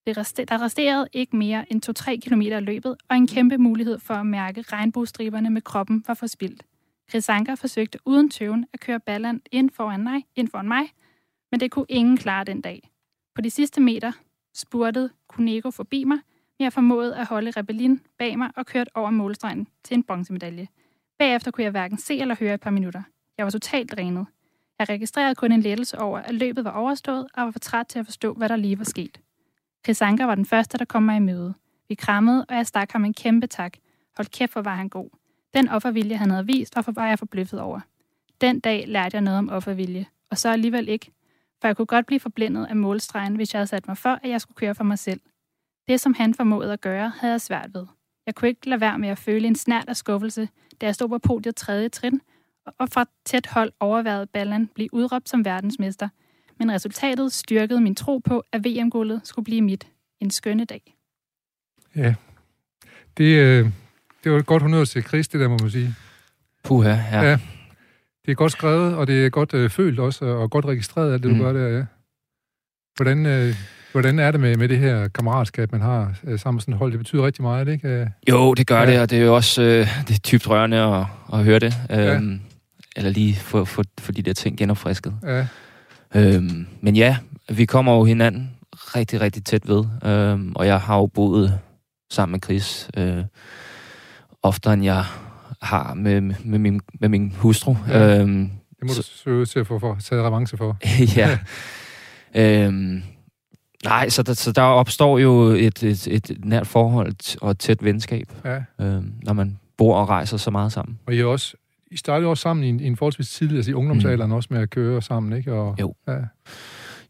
[0.06, 4.00] Det rester, der resterede ikke mere end 2-3 km af løbet, og en kæmpe mulighed
[4.00, 6.64] for at mærke regnbuestriberne med kroppen var forspildt.
[7.10, 10.94] Chris Anker forsøgte uden tøven at køre Balland ind foran, mig, ind foran mig,
[11.52, 12.90] men det kunne ingen klare den dag.
[13.36, 14.12] På de sidste meter
[14.56, 16.20] spurtede Kunego forbi mig,
[16.60, 20.68] jeg formåede at holde rebellin bag mig og kørte over målstregen til en bronzemedalje.
[21.20, 23.02] Bagefter kunne jeg hverken se eller høre et par minutter.
[23.38, 24.26] Jeg var totalt drænet.
[24.80, 28.00] Jeg registrerede kun en lettelse over, at løbet var overstået, og var for træt til
[28.00, 29.20] at forstå, hvad der lige var sket.
[29.86, 31.54] Chris Anker var den første, der kom mig i møde.
[31.90, 33.78] Vi krammede, og jeg stak ham en kæmpe tak.
[34.18, 35.10] Hold kæft, hvor var han god.
[35.54, 37.80] Den offervilje, han havde vist, og for var jeg forbløffet over.
[38.42, 41.12] Den dag lærte jeg noget om offervilje, og så alligevel ikke,
[41.62, 44.30] for jeg kunne godt blive forblændet af målstregen, hvis jeg havde sat mig for, at
[44.30, 45.22] jeg skulle køre for mig selv.
[45.88, 47.86] Det, som han formåede at gøre, havde jeg svært ved.
[48.26, 50.50] Jeg kunne ikke lade være med at føle en snært af skuffelse,
[50.82, 52.22] da jeg stod på podiet tredje trin,
[52.80, 56.10] og fra tæt hold overværede ballen blive udråbt som verdensmester,
[56.60, 59.88] men resultatet styrkede min tro på, at VM-guldet skulle blive mit.
[60.20, 60.96] En skønne dag.
[61.96, 62.16] Ja,
[63.18, 63.72] det, øh,
[64.24, 65.96] det var et godt honør til Chris, det der må man sige.
[66.64, 67.22] Puha, ja.
[67.22, 67.40] Ja.
[68.26, 71.24] Det er godt skrevet, og det er godt øh, følt også, og godt registreret, alt
[71.24, 71.42] det, du Mm.
[71.42, 71.86] gør der, ja.
[72.96, 73.56] Hvordan, øh,
[74.02, 76.78] hvordan er det med, med det her kammeratskab, man har øh, sammen med sådan et
[76.78, 76.92] hold?
[76.92, 77.88] Det betyder rigtig meget, ikke?
[77.88, 78.84] Øh, Jo, det gør Ja.
[78.84, 78.92] ja.
[78.92, 81.74] det, og det er jo også øh, det er dybt rørende at, at høre det.
[81.92, 82.40] Øhm,
[82.96, 85.14] Eller lige få, få, få de der ting genopfrisket.
[85.24, 85.48] ja,
[86.16, 87.18] Øhm, men ja,
[87.50, 89.86] vi kommer jo hinanden rigtig, rigtig tæt ved.
[90.06, 91.60] Øhm, og jeg har jo boet
[92.12, 93.24] sammen med Chris øh,
[94.44, 95.04] oftere, end jeg
[95.62, 97.76] har med, med, min, med min hustru.
[97.90, 98.00] Ja.
[98.08, 98.20] Ja.
[98.22, 100.78] Øhm, det må Så- du søge til at få for, taget revanche for.
[101.18, 101.38] ja.
[102.66, 103.04] øhm,
[103.84, 107.84] nej, så der, så der opstår jo et, et, et nært forhold og et tæt
[107.84, 108.60] venskab, Ja.
[108.86, 111.00] øhm, når man bor og rejser så meget sammen.
[111.08, 111.56] Og I, også,
[111.92, 114.48] I startede jo også sammen i en, i en forholdsvis tidlig, altså i ungdomsalderen også
[114.52, 115.54] med at køre sammen, ikke?
[115.54, 115.94] Og, Jo.
[116.08, 116.18] Ja,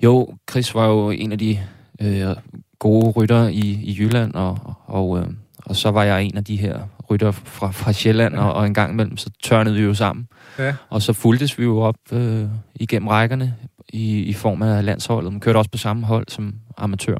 [0.03, 1.59] Jo, Chris var jo en af de
[2.01, 2.25] øh,
[2.79, 5.25] gode rytter i, i Jylland, og, og, øh,
[5.65, 8.41] og så var jeg en af de her rytter fra, fra Sjælland, ja.
[8.41, 10.27] og, og en gang imellem, så tørnede vi jo sammen.
[10.59, 10.75] Ja.
[10.89, 13.55] Og så fuldtes vi jo op øh, igennem rækkerne
[13.93, 15.31] i, i form af landsholdet.
[15.31, 17.17] Man kørte også på samme hold som amatør.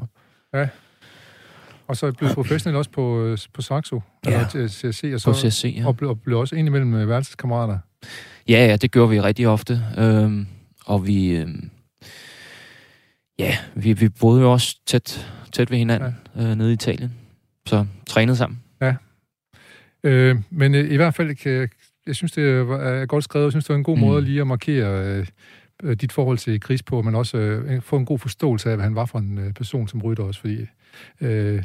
[1.88, 4.30] og så blev professionel også på, øh, på Saxo, Ja.
[4.32, 5.86] eller til CSC, og På så CSC, ja.
[5.86, 7.78] og blev, og blev også indimellem øh, værelseskammerater.
[8.48, 9.80] Ja, ja, det gjorde vi rigtig ofte.
[9.98, 10.46] Øhm,
[10.86, 11.30] og vi...
[11.36, 11.70] Øhm,
[13.38, 16.42] ja, vi, vi boede jo også tæt, tæt ved hinanden ja.
[16.50, 17.14] øh, nede i Italien.
[17.66, 18.60] Så trænede sammen.
[20.04, 21.68] Øh, men øh, i hvert fald, kan, jeg-
[22.06, 23.44] jeg synes, det er er godt skrevet.
[23.44, 24.00] Jeg synes, det var en god Mm.
[24.00, 25.26] måde lige at markere øh,
[26.00, 28.94] dit forhold til Chris på, men også øh, få en god forståelse af, hvad han
[28.94, 30.66] var for en øh, person som rytter også, fordi...
[31.20, 31.62] Øh,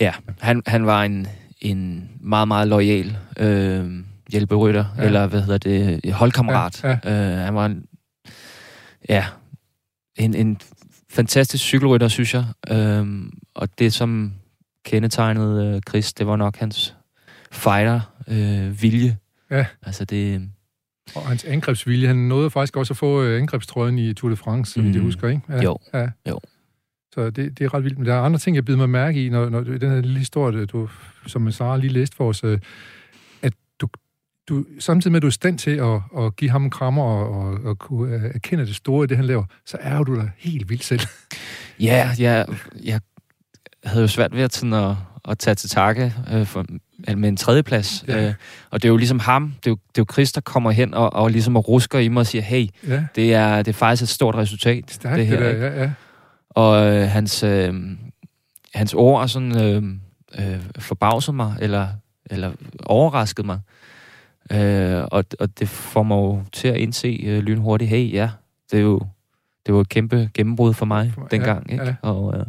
[0.00, 1.26] Ja, han, han var en,
[1.60, 3.90] en meget, meget lojal øh,
[4.32, 5.00] hjælperytter, Ja.
[5.02, 5.06] ja.
[5.06, 6.84] eller hvad hedder det, holdkammerat.
[6.84, 7.84] Ja, Øh, han var en,
[9.08, 9.26] ja,
[10.16, 10.58] en, en
[11.10, 12.44] fantastisk cykelrytter, synes jeg.
[12.70, 13.06] Øh,
[13.54, 14.32] og det, som
[14.84, 16.96] kendetegnede øh, Chris, det var nok hans
[17.52, 18.66] fighter-vilje.
[18.68, 19.16] Øh, vilje.
[19.50, 19.66] Ja.
[19.82, 20.48] Altså det...
[21.14, 24.72] og hans angrebsvilje, han nåede faktisk også at få øh, angrebstrøjen i Tour de France,
[24.72, 24.90] som mm.
[24.90, 25.00] Mm.
[25.00, 25.42] husker, ikke?
[25.48, 26.08] Ja, Jo, Ja.
[26.28, 26.40] jo.
[27.14, 27.98] Så det, det er ret vildt.
[27.98, 30.18] Men der er andre ting, jeg bider mig mærke i, når, når den her lille
[30.18, 30.88] historie, du,
[31.26, 32.58] som Sara lige læste for os, øh,
[33.42, 33.88] at du,
[34.48, 37.02] du, samtidig med, at du er i stand til at, at give ham en krammer
[37.02, 40.16] og, og, og kunne øh, erkende det store i det, han laver, så er du
[40.16, 41.00] da helt vildt selv.
[41.80, 42.46] Ja, jeg,
[42.84, 43.00] jeg
[43.84, 44.96] havde jo svært ved at, sådan at,
[45.28, 46.66] at tage til takke øh, for,
[47.16, 48.04] med en tredjeplads.
[48.08, 48.26] Ja.
[48.28, 48.34] Øh,
[48.70, 50.70] og det er jo ligesom ham, det er jo, det er jo Chris, der kommer
[50.70, 53.68] hen og, og ligesom og rusker i mig og siger, hey, Ja, det er, det
[53.68, 54.90] er faktisk et stort resultat.
[54.90, 55.50] stærkt det her, det der.
[55.50, 55.66] ikke?
[55.66, 55.90] Ja, ja.
[56.50, 57.74] Og øh, hans, øh,
[58.74, 59.82] hans ord sådan, øh,
[60.54, 61.88] øh, forbavsede mig, eller,
[62.30, 63.60] eller overraskede mig.
[64.52, 68.30] Øh, og, og det får mig jo til at indse øh, lynhurtigt, hey, ja,
[68.70, 69.00] det er jo
[69.66, 71.72] det var et kæmpe gennembrud for mig For- ja, dengang.
[71.72, 71.84] Ikke?
[71.84, 71.94] ja.
[72.02, 72.46] Og, øh,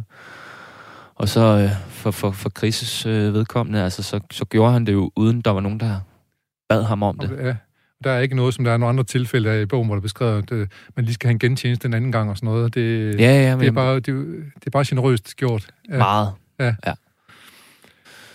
[1.16, 4.92] og så øh, for, for, for Chris' øh, vedkommende, altså, så, så gjorde han det
[4.92, 6.00] jo, uden der var nogen, der
[6.68, 7.38] bad ham om det.
[7.38, 7.54] Ja.
[8.04, 10.00] Der er ikke noget, som der er nogle andre tilfælde af i bogen, hvor der
[10.00, 12.46] er beskrevet, at øh, man lige skal have en gentjeneste den anden gang og sådan
[12.46, 12.74] noget.
[12.74, 14.12] Det, Ja, ja, men det, er, bare, det, er,
[14.54, 15.66] det er bare generøst gjort.
[15.88, 15.98] Ja.
[15.98, 16.32] meget.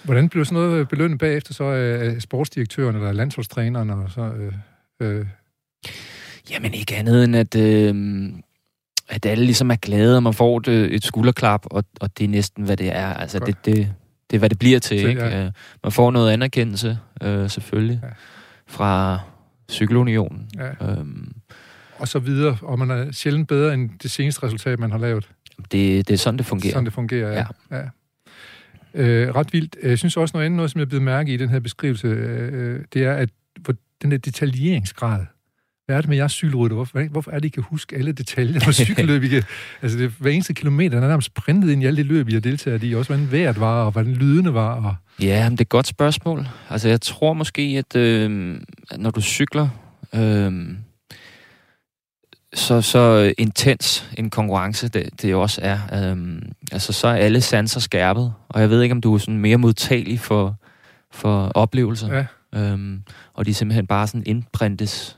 [0.03, 3.89] Hvordan blev sådan noget belønnet bagefter så af sportsdirektøren eller landsholdstræneren?
[3.89, 4.53] Og så, øh,
[4.99, 5.25] øh,
[6.51, 7.95] Jamen ikke andet end, at, øh,
[9.11, 12.23] at alle ligesom er glade, og man får et, øh, et skulderklap, og, og det
[12.23, 13.07] er næsten, hvad det er.
[13.13, 13.47] Altså, Godt.
[13.47, 13.93] det, det,
[14.29, 15.21] det er, hvad det bliver til, Til, ikke?
[15.21, 15.45] ja.
[15.45, 15.51] Øh,
[15.83, 18.07] Man får noget anerkendelse, øh, selvfølgelig, Ja.
[18.67, 19.19] fra
[19.71, 20.49] Cykelunionen.
[20.57, 21.31] ja, Øhm,
[21.97, 22.57] og så videre.
[22.61, 25.29] Og man er sjældent bedre end det seneste resultat, man har lavet.
[25.71, 26.71] det, det er sådan, det fungerer.
[26.73, 27.45] Sådan det fungerer, ja.
[27.71, 27.77] ja.
[27.77, 27.83] ja.
[29.03, 29.75] Øh, ret vildt.
[29.83, 32.79] Jeg synes også noget andet, noget, som jeg bliver mærke i den her beskrivelse, øh,
[32.93, 33.29] det er, at
[34.01, 35.25] den der detaljeringsgrad,
[35.91, 36.75] hvad er det med jeres cykelrytter?
[36.75, 39.23] Hvorfor, hvorfor er det, I kan huske alle detaljer på cykelløb?
[39.23, 39.43] I kan,
[39.81, 42.33] altså, det, hver eneste kilometer, der er nærmest printet ind i alle de løb, I
[42.33, 42.95] har deltaget i.
[42.95, 44.85] Også hvordan vejret var, og hvordan lydene var.
[44.85, 46.47] Og, Ja, men det er et godt spørgsmål.
[46.69, 48.57] Altså, jeg tror måske, at øh,
[48.91, 49.69] at når du cykler,
[50.15, 50.69] øh,
[52.53, 55.79] så, så intens en konkurrence, det, det også er.
[55.93, 59.37] Øh, altså, så er alle sanser skærpet, og jeg ved ikke, om du er sådan
[59.37, 60.55] mere modtagelig for,
[61.11, 62.15] for oplevelser.
[62.15, 62.25] Ja.
[62.55, 65.17] Øhm, og de simpelthen bare sådan indprintes.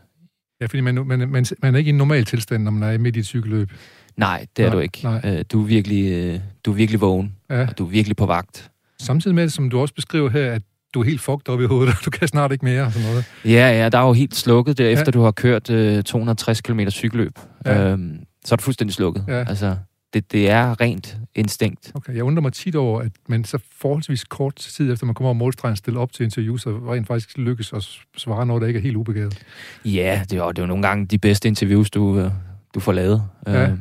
[0.64, 2.98] Ja, fordi man, man, man, man er ikke i en normal tilstand, når man er
[2.98, 3.72] midt i et cykelløb.
[4.18, 5.00] Nej, det er Nej, du ikke.
[5.04, 5.22] nej.
[5.26, 7.62] Øh, du, er virkelig, øh, du er virkelig vågen, Ja.
[7.68, 8.70] og du er virkelig på vagt.
[9.02, 10.62] Samtidig med, som du også beskriver her, at
[10.94, 13.26] du er helt fucked op i hovedet, og du kan snart ikke mere sådan noget.
[13.46, 14.92] Ja, ja, der er jo helt slukket der, Ja.
[14.92, 17.40] efter du har kørt øh, 260 km cykelløb.
[17.66, 17.92] Ja.
[17.92, 19.26] Øhm, så er du fuldstændig slukket.
[19.28, 19.44] Ja.
[19.48, 19.76] Altså,
[20.14, 21.92] det, det er rent instinkt.
[21.96, 25.28] Okay, jeg undrer mig tit over, at man så forholdsvis kort tid efter, man kommer
[25.30, 28.78] over målstregen, stiller op til interview, så rent faktisk lykkes at svare noget, der ikke
[28.78, 29.44] er helt ubegavet.
[29.86, 32.32] Ja, det er, det er jo nogle gange de bedste interviews, du, øh,
[32.76, 33.24] du får lavet.
[33.48, 33.64] Ja.
[33.64, 33.78] Øh,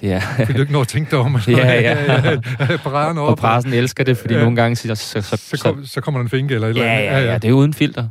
[0.00, 0.20] det er...
[0.46, 1.36] Kan du ikke nå at tænke dig om?
[1.48, 2.36] Ja, ja.
[3.20, 3.38] Og op.
[3.38, 4.38] pressen elsker det, fordi Ja.
[4.38, 4.44] ja.
[4.44, 6.84] nogle gange siger så, så, Så, kom, så kommer der en finke eller et eller
[6.84, 7.10] ja, andet.
[7.26, 8.08] ja, ja, det er uden filter.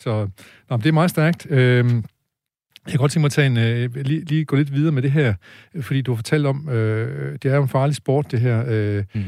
[0.00, 0.28] Så
[0.70, 1.46] nå, det er meget stærkt.
[1.50, 2.04] Øhm,
[2.86, 5.02] jeg kan godt tænke mig at tage en, øh, lige, lige gå lidt videre med
[5.02, 5.34] det her,
[5.80, 9.04] fordi du har fortalt om, øh, det er jo en farlig sport, det her, øh,
[9.14, 9.22] Mm.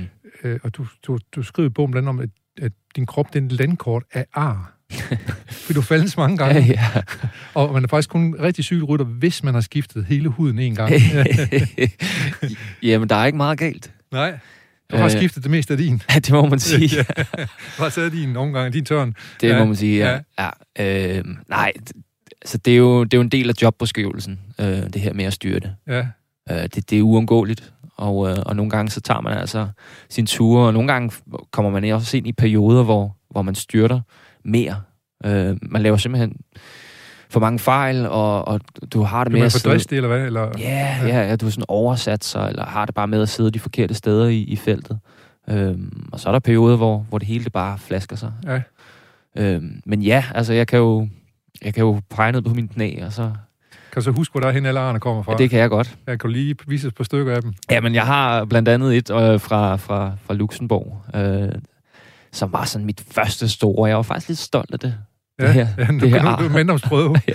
[0.45, 2.29] øh, og du, du, du skriver i bogen blandt om, at,
[2.63, 4.73] at din krop det er en landkort af ar.
[5.65, 7.03] fordi du faldet så mange gange, Ja, ja.
[7.55, 10.93] og man er faktisk kun rigtig cykelrytter, hvis man har skiftet hele huden en gang.
[12.83, 13.93] Jamen, der er ikke meget galt.
[14.13, 14.39] Nej,
[14.91, 15.11] du har Øh.
[15.11, 16.03] skiftet det meste af din.
[16.15, 16.97] Ja, det må man sige.
[16.97, 17.23] ja.
[17.79, 19.15] Du har taget din omgang, din tørn.
[19.41, 20.19] Det Ja, må man sige, ja.
[20.39, 20.51] ja.
[20.79, 21.73] ja øh, nej,
[22.43, 25.25] altså, det, er jo, det er jo en del af jobbeskrivelsen, øh, det her med
[25.25, 25.75] at styre det.
[25.87, 26.07] Ja,
[26.51, 29.69] Øh, det, det er uundgåeligt, og, øh, og nogle gange så tager man altså
[30.09, 31.13] sin ture, og nogle gange
[31.51, 34.01] kommer man også ind i perioder, hvor, hvor man styrter
[34.45, 34.83] mere.
[35.25, 36.37] Øh, man laver simpelthen
[37.31, 38.61] for mange fejl, og, og
[38.93, 39.75] du har det du med at sidde...
[39.75, 40.27] dristig, eller hvad?
[40.27, 40.51] Eller?
[40.59, 43.51] Ja, ja, ja, du er sådan oversat sig, eller har det bare med at sidde
[43.51, 44.99] de forkerte steder i, i feltet.
[45.49, 48.33] Øhm, og så er der perioder, hvor, hvor det hele det bare flasker sig.
[48.45, 48.61] Ja.
[49.37, 51.09] Øhm, men ja, altså jeg kan jo,
[51.65, 53.23] jeg kan jo pege ned på mine knæ, og så...
[53.93, 55.33] Kan du så huske, hvor der er hen alle arne kommer fra?
[55.33, 55.97] Ja, det kan jeg godt.
[56.07, 57.53] Jeg kan lige vise os på stykker af dem.
[57.71, 61.49] Ja, men jeg har blandt andet et øh, fra, fra, fra Luxembourg, øh,
[62.33, 63.89] som var sådan mit første store.
[63.89, 64.95] Jeg var faktisk lidt stolt af det.
[65.39, 67.17] Ja, Det her- ja nu, det her nu, manddomsprøve.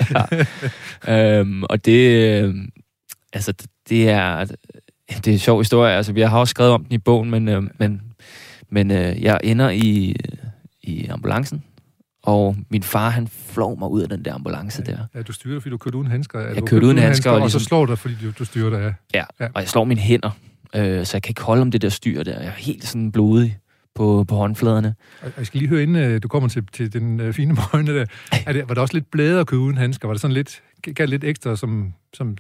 [1.08, 1.40] ja.
[1.40, 2.08] øhm, og det,
[2.44, 2.56] øh,
[3.34, 4.46] altså, det- det er,
[5.10, 5.94] det er en sjov historie.
[5.96, 8.02] Altså, jeg har også skrevet om den i bogen, men, øh, men,
[8.70, 10.16] men øh, jeg ender i,
[10.84, 11.64] i ambulancen,
[12.28, 14.98] og min far, han flår mig ud af den der ambulance der.
[15.16, 16.40] Ja, du styrer, fordi du kørte uden handsker.
[16.40, 18.32] Ja, Jeg kørte uden handsker, og, og og så ligesom- slår du dig, fordi du,
[18.40, 18.80] du styrer dig,
[19.14, 19.20] ja.
[19.20, 19.48] Ja, Ja.
[19.54, 20.30] og jeg slår mine hænder,
[20.76, 22.40] øh, så jeg kan ikke holde om det der styr der.
[22.40, 23.58] Jeg er helt sådan blodig
[23.96, 24.96] på, på håndfladerne.
[25.22, 27.96] Og jeg skal lige høre, inden øh, du kommer til, til den øh, fine øjne
[28.00, 28.06] der,
[28.46, 30.08] er det, var det også lidt blæde at køre uden handsker?
[30.08, 30.62] Var det sådan lidt,
[30.96, 32.38] gav lidt ekstra som, som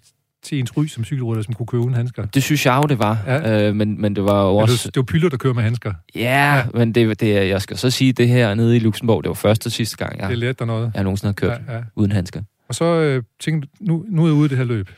[0.47, 2.25] til ens ry som cykelrytter, som kunne køre uden handsker?
[2.25, 3.17] Det synes jeg jo, det var.
[3.27, 3.67] Ja.
[3.69, 4.87] Øh, men, men det var jo Ja, også...
[4.87, 5.93] det, det var pyller, der kører med handsker.
[6.15, 6.63] Ja, ja.
[6.73, 9.33] men det, det, er- jeg skal så sige, det her nede i Luxembourg, det var
[9.33, 10.91] første og sidste gang, jeg, Det lærte dig noget.
[10.95, 11.73] jeg nogensinde har kørt ja.
[11.75, 12.41] Ja, uden handsker.
[12.69, 14.89] Og så øh, tænkte du, nu, nu er jeg ude i det her løb.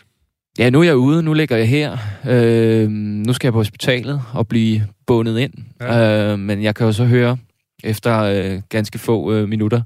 [0.59, 1.97] Ja, nu er jeg ude, nu ligger jeg her.
[2.29, 5.53] Øh, nu skal jeg på hospitalet og blive bundet ind.
[5.81, 6.31] Ja.
[6.31, 7.37] Øh, men jeg kan jo så høre,
[7.83, 9.81] efter øh, ganske få øh, minutter,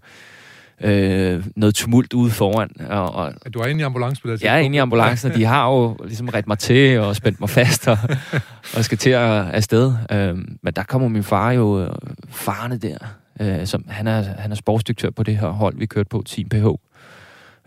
[0.81, 2.69] øh, noget tumult ude foran.
[2.89, 5.37] Og, og du er inde i ambulance på det jeg er inde i ambulancen, og
[5.37, 7.97] de har jo ligesom ret mig til og spændt mig fast og,
[8.77, 9.93] og skal til at afsted.
[10.11, 11.89] Øh, men der kommer min far jo øh,
[12.29, 12.97] farne der.
[13.41, 16.49] Øh, som, han, er, han er sportsdirektør på det her hold, vi kørte på, Team
[16.49, 16.65] PH.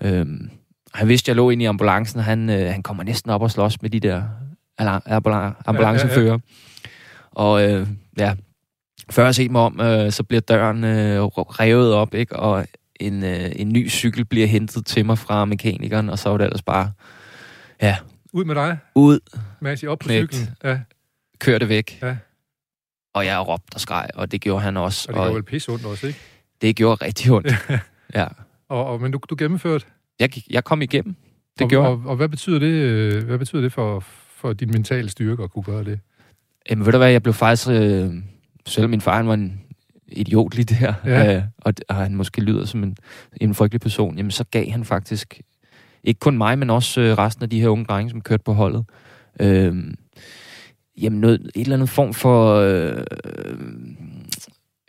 [0.02, 0.26] Øh,
[0.94, 3.50] han vidste, jeg lå inde i ambulancen, og han, øh, han kommer næsten op og
[3.50, 4.22] slås med de der
[4.80, 6.38] alar- ambula- ambulancefører.
[7.30, 7.86] Og øh,
[8.18, 8.34] ja,
[9.10, 12.36] før jeg set mig om, øh, så bliver døren øh, revet op, ikke?
[12.36, 12.66] og
[13.00, 16.44] en, øh, en ny cykel bliver hentet til mig fra mekanikeren, og så var det
[16.44, 16.92] ellers bare,
[17.82, 17.96] ja,
[18.32, 19.18] Ud med dig, ud,
[19.60, 20.34] Masi, op på Knægt.
[20.34, 20.54] cyklen.
[20.64, 20.80] Ja,
[21.38, 21.98] kør det væk.
[22.02, 22.16] Ja.
[23.14, 25.08] Og jeg råbte og skreg, og det gjorde han også.
[25.08, 26.18] og det går vel pisse ondt også, ikke?
[26.62, 27.52] det gjorde rigtig ondt.
[28.14, 28.26] ja.
[28.68, 29.86] Og, og, men du, du gennemførte.
[30.20, 31.16] Jeg, gik- jeg kom igennem.
[31.58, 34.04] Det og, gjorde og, og, hvad betyder det, øh, hvad betyder det for,
[34.36, 36.00] for din mentale styrke at kunne gøre det?
[36.70, 38.10] Jamen ved du hvad, jeg blev faktisk, øh,
[38.66, 39.60] selvom min far han var en
[40.08, 41.36] idiot lige der, Ja.
[41.36, 42.96] øh, og, og han måske lyder som en,
[43.40, 45.40] en frygtelig person, jamen så gav han faktisk,
[46.04, 48.52] ikke kun mig, men også øh, resten af de her unge drenge, som kørte på
[48.52, 48.84] holdet,
[49.40, 49.74] øh,
[51.00, 53.04] jamen noget, et eller andet form for, øh,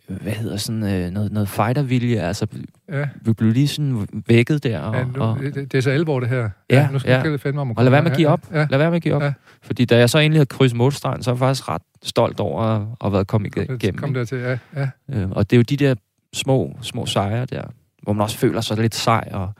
[0.07, 2.47] hvad hedder sådan, øh, noget, noget fightervilje, altså
[2.91, 5.89] Ja, vi blev lige sådan vækket der, og, ja nu, og, det, det er så
[5.89, 6.49] alvor, det her.
[6.69, 7.17] Ja, nu skal ja.
[7.17, 7.31] ja.
[7.31, 8.41] det fandme om at og lad være med at give op.
[8.51, 8.67] Ja, ja.
[8.69, 9.21] Lad være med at give op.
[9.21, 9.33] Ja.
[9.61, 12.61] Fordi da jeg så egentlig havde krydset målstregen, så var jeg faktisk ret stolt over
[12.63, 13.61] at have været kommet ja.
[13.61, 13.97] igennem.
[13.97, 14.57] Kom der til, ja.
[14.75, 14.89] ja.
[15.09, 15.95] Øh, og det er jo de der
[16.33, 17.63] små, små sejre der,
[18.03, 19.53] hvor man også føler sig lidt sej, og,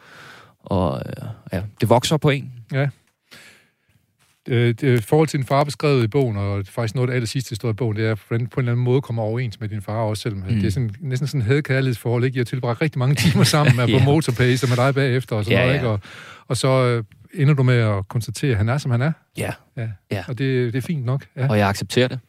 [0.59, 2.53] og øh, ja, det vokser på en.
[4.47, 7.27] Øh, det, forhold til din far beskrevet i bogen, og faktisk noget af det aller
[7.27, 9.23] sidste, der står i bogen, det er, hvordan du på en eller anden måde kommer
[9.23, 10.47] overens med din far også, selvom mm.
[10.53, 10.55] Mm.
[10.59, 12.37] det er sådan, næsten sådan et hadkærlighedsforhold, ikke?
[12.37, 14.05] Jeg har tilbragt rigtig mange timer sammen med, på Ja.
[14.05, 15.79] motorpace med dig bagefter og sådan Ja, noget, ja.
[15.79, 15.87] ikke?
[15.87, 15.99] Og,
[16.47, 17.03] og så øh,
[17.41, 19.51] ender du med at konstatere, at han er, som han er, Ja.
[19.77, 19.87] Ja.
[20.11, 20.23] ja.
[20.27, 21.25] og det, det er fint nok.
[21.37, 21.49] Ja.
[21.49, 22.19] Og jeg accepterer det.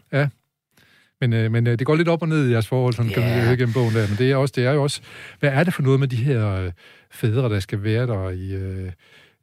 [1.20, 3.22] Men, øh, men øh, det går lidt op og ned i jeres forhold, sådan kan
[3.22, 3.50] man Ja.
[3.50, 4.09] gennem bogen der.
[4.09, 5.00] Men det er, også, det er jo også,
[5.40, 6.72] hvad er det for noget med de her øh,
[7.11, 8.90] fædre, der skal være der i, øh,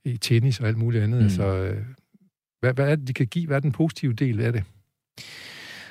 [0.05, 1.17] i tennis og alt muligt andet?
[1.17, 1.23] Mm.
[1.23, 1.23] Mm.
[1.25, 1.77] Altså, øh,
[2.65, 3.47] hvad, hvad er det, de kan give?
[3.47, 4.63] Hvad er den positive del af det?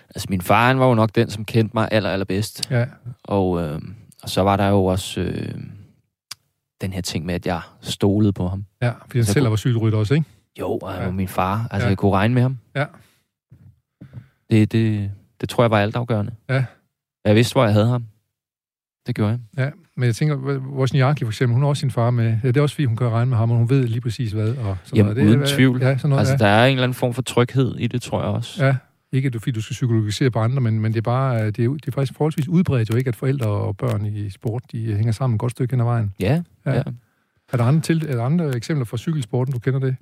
[0.08, 2.70] Altså min far, han var jo nok den, som kendte mig aller, allerbedst.
[2.70, 2.86] Ja,
[3.24, 3.80] Og, øh,
[4.22, 5.54] og så var der jo også øh,
[6.80, 8.64] den her ting med, at jeg stolede på ham.
[8.82, 10.26] ja fordi han selv kunne- var cykelrytter også, ikke?
[10.60, 11.04] Jo, og han Ja.
[11.06, 11.68] var min far.
[11.70, 11.88] Altså, ja.
[11.88, 12.58] jeg kunne regne med ham.
[12.74, 12.84] Ja.
[14.50, 15.10] Det, det,
[15.40, 16.34] det tror jeg var altafgørende.
[16.48, 16.64] Ja.
[17.24, 18.04] Jeg vidste, hvor jeg havde ham.
[19.06, 19.40] det gjorde jeg.
[19.64, 20.36] Ja, men jeg tænker,
[20.76, 22.36] Wozniacki for eksempel, hun har også sin far med.
[22.42, 24.32] Ja, det er også fordi, hun kan regne med ham, og hun ved lige præcis
[24.32, 24.48] hvad.
[24.48, 25.28] Og sådan Jamen, noget.
[25.28, 25.82] uden er, tvivl.
[25.82, 26.38] Ja, sådan noget, Altså, ja.
[26.38, 28.64] der er en eller anden form for tryghed i det, tror jeg også.
[28.66, 28.74] ja.
[29.12, 31.64] Ikke, at du, fordi du skal psykologisere på andre, men, men det er bare, det
[31.64, 34.94] er, det er faktisk forholdsvis udbredt jo ikke, at forældre og børn i sport, de
[34.94, 36.12] hænger sammen et godt stykke hen ad vejen.
[36.20, 36.72] Ja, Ja.
[36.74, 36.82] ja.
[37.52, 39.96] Er der andre, til, er der andre eksempler fra cykelsporten, du kender det?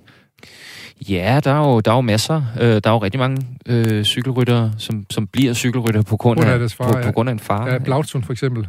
[1.09, 2.43] Ja, der er jo, der er jo masser.
[2.61, 6.61] Øh, der er jo rigtig mange øh, cykelryttere, som, som bliver cykelryttere på grund af
[6.61, 7.05] af, far, på, ja.
[7.05, 7.67] på grund af en far.
[7.67, 8.67] Ja, Blautsund for eksempel.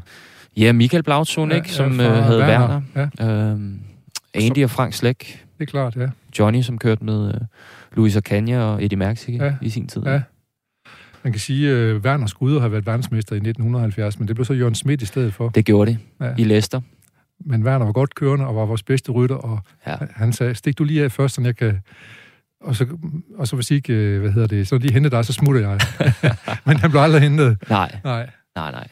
[0.56, 2.80] Ja, Michael Blautson, Ja, ikke, som ja, øh, havde Werner.
[3.18, 3.80] Ja, Øhm,
[4.34, 5.44] Andy og Frank Slæk.
[5.58, 6.08] det er klart, ja.
[6.38, 7.40] Johnny, som kørte med øh,
[7.92, 9.54] Luis Arcania og Eddie Merckx Ja.
[9.62, 10.02] i sin tid.
[10.02, 10.20] Ja.
[11.22, 14.44] Man kan sige, at øh, Werner skulle have været verdensmester i 1970, men det blev
[14.44, 15.48] så Jørgen Schmidt i stedet for.
[15.48, 16.34] Det gjorde de Ja.
[16.38, 16.80] i Leicester.
[17.46, 19.96] Men Werner var godt kørende og var vores bedste rytter, og Ja.
[20.14, 21.80] han sagde, stik du lige af først, så jeg kan...
[22.60, 22.86] Og så,
[23.38, 25.80] og så hvis ikke, øh, hvad hedder det, så de henter dig, så smutter jeg.
[26.66, 27.56] men han blev aldrig hentet.
[27.70, 28.30] Nej, Nej.
[28.56, 28.88] nej, nej.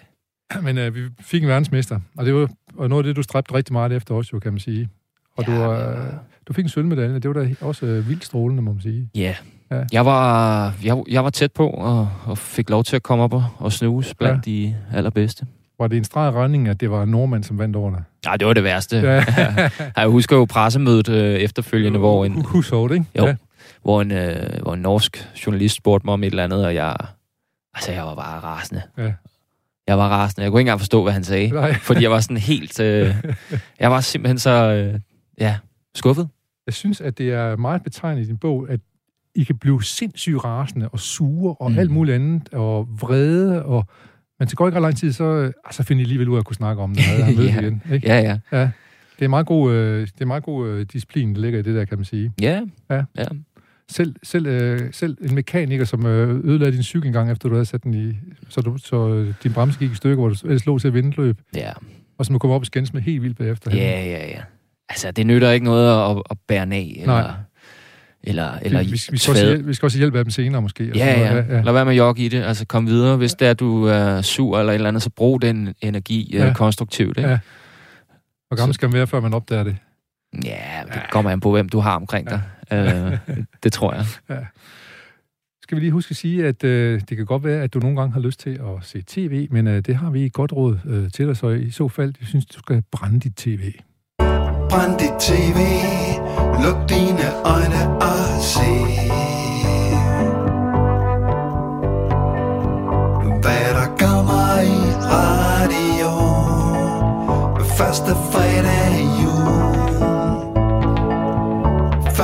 [0.67, 3.55] Men øh, vi fik en verdensmester, og det var og noget af det, du stræbte
[3.55, 4.89] rigtig meget efter også, jo, kan man sige.
[5.37, 6.13] Og Ja, du, øh,
[6.49, 9.11] du fik en sølvmedalje, det var da også øh, vildt strålende, må man sige.
[9.15, 9.35] Ja.
[9.71, 9.85] Ja.
[9.93, 13.33] Jeg, var, jeg, jeg var tæt på og, og fik lov til at komme op
[13.33, 14.51] og, og snuse blandt ja.
[14.53, 15.47] de allerbedste.
[15.79, 18.03] Var det en streg regning, at det var en nordmand, som vandt over dig?
[18.25, 18.97] Nej, det var det værste.
[18.97, 19.25] Ja.
[19.97, 23.07] Jeg husker jo pressemødet øh, efterfølgende, hvor en, Hushoved, ikke?
[23.19, 23.27] Jo.
[23.27, 23.35] Ja.
[23.83, 26.97] hvor, en, øh, hvor en norsk journalist spurgte mig om et eller andet, og jeg,
[27.75, 28.83] altså, jeg var bare rasende.
[28.99, 29.13] Ja.
[29.87, 30.43] Jeg var rasende.
[30.43, 31.49] Jeg kunne ikke engang forstå, hvad han sagde.
[31.49, 31.75] Nej.
[31.75, 32.81] Fordi jeg var sådan helt...
[32.81, 33.15] Øh,
[33.81, 34.51] jeg var simpelthen så...
[34.51, 35.01] Øh,
[35.39, 35.57] ja,
[35.95, 36.29] skuffet.
[36.67, 38.81] Jeg synes, at det er meget betegnet i din bog, at
[39.35, 41.79] I kan blive sindssygt rasende og sure og mm.
[41.79, 43.87] Alt muligt andet, og vrede, og
[44.39, 46.39] men det går ikke ret lang tid, så, øh, så finder I alligevel ud af
[46.39, 47.29] at kunne snakke om det, Ja.
[47.29, 47.83] igen.
[47.93, 48.09] Ikke?
[48.09, 48.59] Ja, ja.
[48.59, 48.71] Ja.
[49.19, 51.75] Det er meget god, øh, det er meget god øh, disciplin, der ligger i det
[51.75, 52.33] der, kan man sige.
[52.41, 52.61] Ja.
[52.91, 53.03] Ja.
[53.17, 53.25] ja.
[53.91, 57.55] Selv, selv, øh, selv en mekaniker, som øh, ødelagde din cykel en gang, efter du
[57.55, 58.13] havde sat den i...
[58.49, 60.95] Så, du, så øh, din bremse gik i stykker, hvor du ellers lå til at
[60.95, 61.73] vinde et løb, Ja.
[62.19, 63.71] og som du kom op og skændes med helt vildt bagefter.
[63.77, 64.41] Ja, ja, ja.
[64.89, 67.31] Altså, det nytter ikke noget at, at bære af, eller, Nej.
[68.23, 70.85] eller, eller vi, vi, vi, skal også, vi skal også hjælpe af dem senere, måske.
[70.85, 71.31] Ja, sådan ja.
[71.31, 71.47] noget.
[71.49, 71.63] ja.
[71.63, 72.43] Lad være med at jogge i det.
[72.43, 73.17] Altså, kom videre.
[73.17, 76.47] Hvis det er, du er sur eller et eller andet, så brug den energi Ja.
[76.47, 76.53] ja.
[76.55, 77.19] konstruktivt.
[77.19, 77.31] Ikke?
[77.31, 77.39] Ja.
[78.49, 79.77] Hvor gammel skal man være, før man opdager det?
[80.45, 82.43] Ja, det kommer an på, hvem du har omkring dig.
[82.73, 83.19] Øh,
[83.63, 84.05] det tror jeg.
[85.63, 87.97] Skal vi lige huske at sige, at øh, det kan godt være, at du nogle
[87.97, 90.79] gange har lyst til at se tv, men øh, det har vi et godt råd
[90.85, 93.73] øh, til dig, så i så fald, jeg synes, du skal brænde dit tv.
[94.71, 95.59] Brænd dit tv,
[96.65, 98.71] luk dine øjne og se.
[103.43, 104.79] Hvad der kommer i
[105.15, 106.13] radio.
[107.79, 109.32] Første fredag i jul.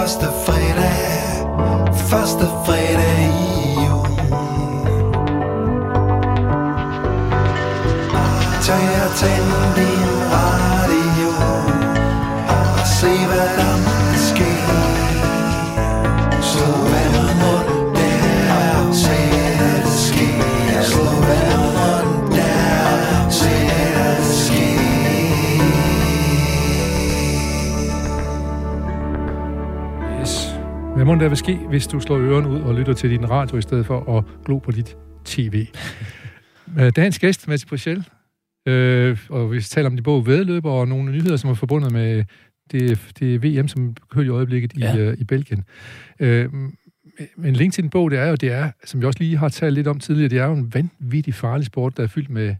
[0.08, 1.00] Første fredag,
[1.96, 4.06] første fredag i jul.
[8.14, 9.77] Ah, tag og tænd
[31.08, 33.62] må der vil ske, hvis du slår ørerne ud og lytter til din radio, i
[33.62, 35.66] stedet for at glo på dit tv?
[36.78, 38.04] Øh, Dagens gæst, Mads Brichel,
[38.66, 42.24] øh, og vi taler om de både vedløber og nogle nyheder, som er forbundet med
[42.70, 44.96] det, det VM, som kører i øjeblikket i, Ja.
[44.96, 45.64] øh, i Belgien.
[46.20, 46.48] Øh,
[47.36, 49.48] men link til den bog, det er jo, det er, som vi også lige har
[49.48, 52.54] talt lidt om tidligere, det er jo en vanvittig farlig sport, der er fyldt med,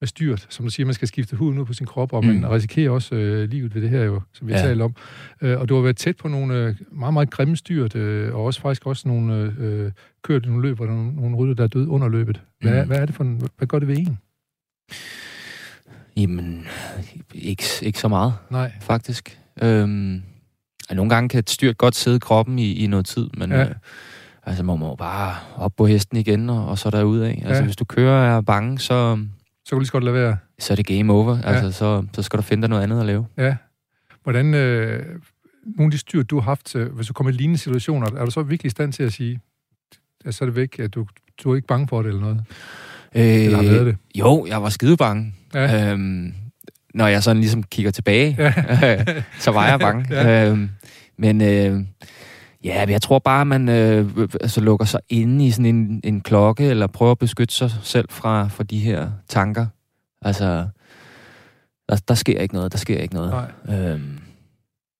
[0.00, 0.46] med styrt.
[0.48, 2.44] Som du siger, man skal skifte huden ud på sin krop, og man Mm.
[2.44, 4.58] risikerer også øh, livet ved det her jo, som vi Ja.
[4.58, 4.94] talt om.
[5.42, 8.44] Øh, og du har været tæt på nogle øh, meget, meget grimme styrt, øh, og
[8.44, 9.92] også faktisk også nogle øh,
[10.22, 12.40] kørt nogle løb, og nogle, nogle rytter, der er døde under løbet.
[12.60, 12.86] Hvad, Mm.
[12.88, 14.18] hvad er det for en, hvad gør det ved en?
[16.16, 16.66] Jamen,
[17.34, 18.72] ikke, ikke så meget, Nej.
[18.80, 19.38] faktisk.
[19.62, 20.22] Øhm,
[20.90, 23.50] og nogle gange kan et styrt godt sidde i kroppen i, i noget tid, men
[23.50, 23.64] Ja.
[23.68, 23.74] øh,
[24.42, 27.28] altså, man må bare op på hesten igen, og, og så derudad.
[27.28, 27.64] Altså, Ja.
[27.64, 29.18] hvis du kører og er bange, så,
[29.66, 30.36] Så kan du lige så godt lade være.
[30.58, 31.36] så er det game over.
[31.38, 31.42] Ja.
[31.52, 33.26] Altså, så, så skal du finde dig noget andet at lave.
[33.38, 33.56] Ja.
[34.22, 35.04] Hvordan, øh,
[35.64, 38.24] nogle af de styrt, du har haft, øh, hvis du kommer i lignende situationer, er
[38.24, 39.40] du så virkelig i stand til at sige,
[40.24, 41.06] at så er det væk, at du,
[41.44, 42.40] du er ikke bange for det eller noget?
[43.14, 43.96] Øh, Eller har været det?
[44.14, 45.34] Jo, jeg var skide bange.
[45.54, 45.92] Ja.
[45.92, 46.34] Øhm,
[46.94, 49.04] når jeg sådan ligesom kigger tilbage, Ja.
[49.44, 50.06] så var jeg bange.
[50.14, 50.50] Ja.
[50.50, 50.70] øhm,
[51.18, 51.80] men øh,
[52.64, 56.20] ja, men jeg tror bare, man øh, altså, lukker sig inde i sådan en, en
[56.20, 59.66] klokke, eller prøver at beskytte sig selv fra, fra de her tanker.
[60.22, 60.66] Altså,
[61.88, 63.30] der, der sker ikke noget, der sker ikke noget.
[63.66, 63.90] Nej.
[63.90, 64.18] Øhm,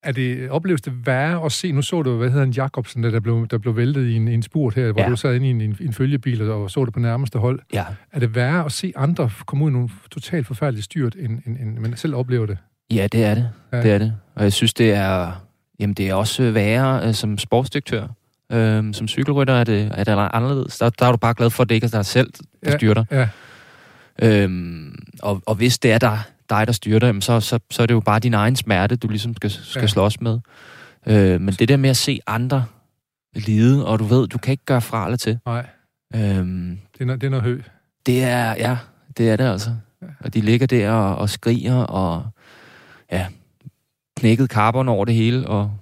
[0.03, 3.21] er det, opleves det værre at se, nu så du, hvad hedder han, Jacobsen, der,
[3.21, 5.09] blev, der blev væltet i en, en spurt her, hvor Ja.
[5.09, 7.61] du sad inde i en, en, en følgebil og så det på nærmeste hold.
[7.73, 7.85] Ja.
[8.13, 11.57] Er det værre at se andre komme ud i nogle totalt forfærdeligt styrt, end, end,
[11.59, 12.59] end man selv oplever det?
[12.91, 13.51] Ja, det er det.
[13.73, 13.83] Ja.
[13.83, 14.15] Det er det.
[14.35, 15.46] Og jeg synes, det er,
[15.81, 18.07] jamen, det er også værre øh, som sportsdirektør.
[18.53, 20.79] Øhm, som cykelrytter er det, er det anderledes.
[20.79, 22.31] Der, der er du bare glad for, at det ikke er dig selv,
[22.65, 22.77] der Ja.
[22.77, 23.05] styrer dig.
[23.11, 23.29] Ja,
[24.23, 26.19] Øhm, og, og hvis det er dig,
[26.51, 28.97] dig der styrer dig, jamen, så, så, så er det jo bare din egen smerte,
[28.97, 29.81] du ligesom skal, skal Ja.
[29.81, 29.87] ja.
[29.87, 30.39] slås med.
[31.07, 32.65] Øh, men det der med at se andre
[33.35, 35.39] lide, og du ved, du kan ikke gøre fra eller til.
[35.47, 35.67] nej,
[36.15, 37.61] Øhm, det er, noget- det er noget hø.
[38.07, 38.77] det er, ja,
[39.19, 39.71] det er det altså.
[40.03, 40.07] Ja.
[40.21, 42.27] Og de ligger der og, og skriger, og
[43.13, 43.27] ja,
[44.27, 45.73] knækket carbon over det hele, og,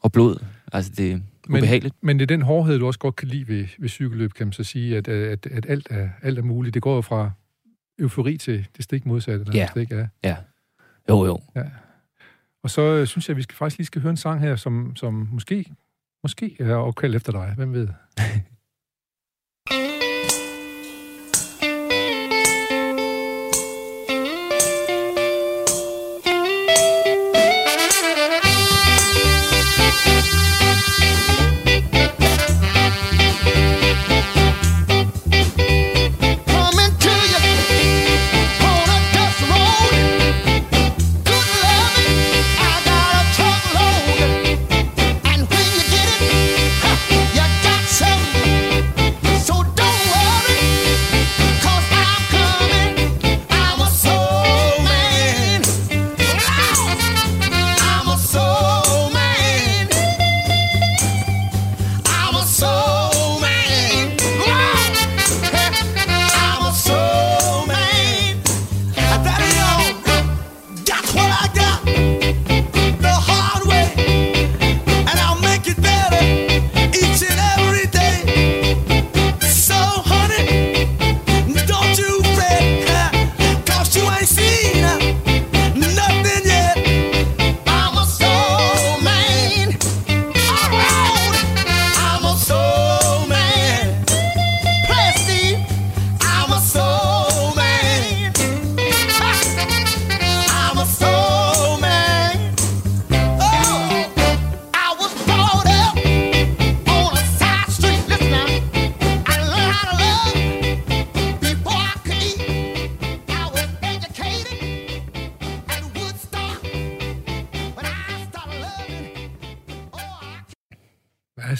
[0.00, 0.44] og blod.
[0.72, 1.18] Altså, det er
[1.48, 1.94] Men- ubehageligt.
[2.00, 4.52] Men det er den hårdhed, du også godt kan lide ved, ved cykelløb, kan man
[4.52, 6.74] så sige, at, at, at alt, er, alt er muligt.
[6.74, 7.30] Det går jo fra
[7.98, 9.44] eufori til det stik modsatte.
[9.44, 9.58] Der Ja.
[9.58, 10.36] nærmest ikke er.
[11.08, 11.40] Jo, jo.
[12.62, 14.56] Og så øh, synes jeg, at vi skal faktisk lige skal høre en sang her,
[14.56, 15.64] som, som måske,
[16.22, 17.52] måske er opkaldt efter dig.
[17.56, 17.88] Hvem ved?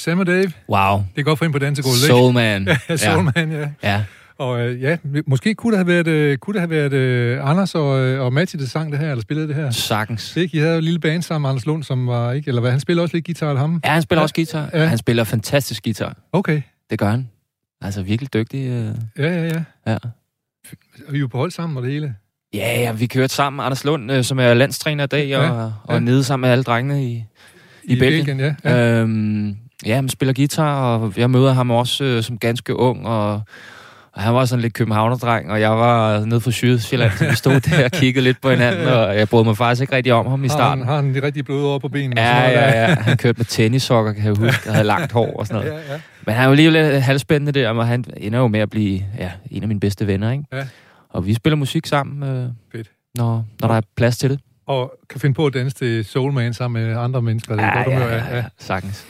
[0.09, 0.53] I Ja, og Dave.
[0.69, 0.99] Wow.
[1.15, 2.07] Det er godt for ind på dansegulvet, ikke?
[2.07, 2.69] Soul man.
[2.89, 3.69] Ja, Soulman, ja.
[3.83, 4.05] Ja.
[4.39, 4.97] Og øh, ja,
[5.27, 8.33] måske kunne det have været, øh, kunne det have været øh, Anders og, øh, og
[8.33, 9.71] Matti, der sang det her, eller spillede det her.
[9.71, 10.33] Sagtens.
[10.35, 10.57] Det, ikke?
[10.57, 12.81] I havde jo en lille band sammen, Anders Lund, som var ikke, eller hvad, han
[12.81, 13.81] spiller også lidt guitar, eller ham?
[13.85, 14.23] Ja, han spiller Ja.
[14.23, 14.71] også guitar.
[14.75, 14.85] Ja.
[14.85, 16.17] Han spiller fantastisk guitar.
[16.33, 17.29] Okay, Det gør han.
[17.83, 18.67] Altså virkelig dygtig.
[18.69, 18.95] Øh.
[19.19, 19.63] ja, ja, ja.
[19.87, 19.97] Ja.
[21.07, 22.15] Og vi er jo på hold sammen og det hele.
[22.55, 23.65] Ja, ja, vi kørte sammen.
[23.67, 26.01] Anders Lund, øh, som er landstræner i dag, Ja, og, og ja.
[26.01, 27.25] nede sammen med alle drengene i,
[27.85, 28.41] I Belgien.
[28.41, 28.55] ja.
[28.65, 28.71] ja.
[28.77, 29.01] Ja.
[29.01, 29.57] Øhm,
[29.87, 33.33] ja, han spiller guitar, og jeg møder ham også øh, som ganske ung, og,
[34.13, 37.61] og han var sådan lidt københavnerdreng, og jeg var nede fra Sydsjælland, så vi stod
[37.71, 40.45] der og kiggede lidt på hinanden, og jeg brød mig faktisk ikke rigtig om ham
[40.45, 40.85] i Har han, starten.
[40.85, 42.21] har han de rigtige blod over på benene?
[42.21, 42.95] og Ja, sådan noget ja, ja.
[42.95, 45.81] Han kørte med tennissokker, kan jeg huske, og havde langt hår og sådan noget.
[45.89, 46.01] Ja, ja.
[46.27, 49.03] Men han er jo lige lidt halvspændende der, og han ender jo med at blive
[49.19, 50.45] ja, en af mine bedste venner, ikke?
[50.53, 50.63] Ja.
[51.11, 52.91] Og vi spiller musik sammen, øh, Fedt.
[53.15, 54.41] når, når der er plads til det.
[54.67, 57.57] Og kan finde på at danse til Soulman sammen med andre mennesker.
[57.57, 58.45] Det er godt humør, ja, ja.
[58.59, 59.07] sagtens.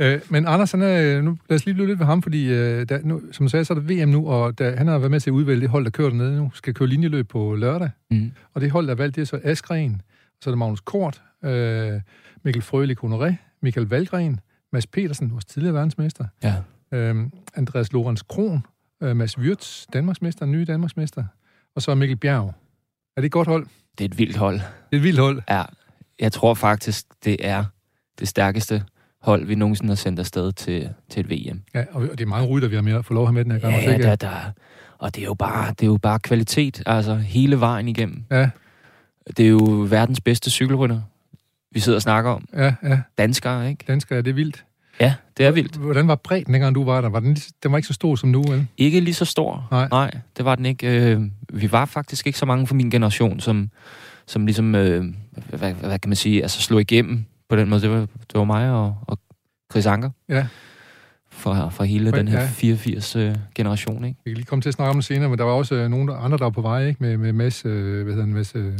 [0.00, 2.88] Øh, men Anders, han er, nu, lad os lige blive lidt ved ham, fordi øh,
[2.88, 5.10] der, nu, som jeg sagde, så er det VM nu, og der, han har været
[5.10, 7.90] med til at udvælge det hold, der kører dernede nu, skal køre linjeløb på lørdag.
[8.10, 8.32] Mm.
[8.54, 10.02] Og det hold, der er valgt, det er så Askren,
[10.40, 12.00] så er det Magnus Kort, øh,
[12.44, 14.40] Mikkel Frølik Honoré, Michael Valgren,
[14.72, 16.54] Mads Petersen, vores tidligere verdensmester, Ja.
[16.92, 17.16] øh,
[17.54, 18.66] Andreas Lorenz Kron,
[19.02, 21.24] øh, Mads Wirtz, Danmarksmester, nye Danmarksmester,
[21.76, 22.54] og så Mikkel Bjerg.
[23.16, 23.66] Er det et godt hold?
[23.98, 24.54] Det er et vildt hold.
[24.54, 25.42] Det er et vildt hold.
[25.50, 25.62] Ja,
[26.20, 27.64] jeg tror faktisk, det er
[28.18, 28.84] det stærkeste
[29.22, 31.62] hold, vi nogensinde har sendt afsted til, til et VM.
[31.74, 33.44] Ja, og det er mange rytter, vi har med at få lov at have med
[33.44, 33.74] den her gang.
[33.74, 34.06] også, Ja, ikke?
[34.08, 34.30] der, der,
[34.98, 38.24] og det er, jo bare, det er jo bare kvalitet, altså hele vejen igennem.
[38.30, 38.50] Ja,
[39.36, 41.00] Det er jo verdens bedste cykelrytter,
[41.72, 42.44] vi sidder og snakker om.
[42.56, 43.00] ja, ja.
[43.18, 43.84] Danskere, ikke?
[43.88, 44.64] Danskere, er det vildt.
[45.00, 45.76] Ja, det er vildt.
[45.76, 47.08] Hvordan var bredden, dengang du var der?
[47.08, 48.66] Var den, den var ikke så stor som nu, vel?
[48.76, 49.68] Ikke lige så stor.
[49.70, 49.88] Nej.
[49.90, 51.12] Nej, det var den ikke.
[51.12, 51.20] Øh,
[51.52, 53.70] vi var faktisk ikke så mange fra min generation, som,
[54.26, 55.04] som ligesom, øh,
[55.48, 57.80] hvad, hvad kan man sige, altså slog igennem på den måde.
[57.80, 59.18] Det var, det var mig og, og
[59.72, 60.10] Chris Anker.
[60.28, 60.46] Ja
[61.40, 62.18] fra, fra hele Ja.
[62.18, 64.16] den her 84-generation, ikke?
[64.24, 65.88] Vi kan lige komme til at snakke om det senere, men der var også øh,
[65.90, 66.96] nogle andre, der var på vej, ikke?
[67.02, 68.72] Med, med Mads, øh, hvad hedder han, Mads, øh,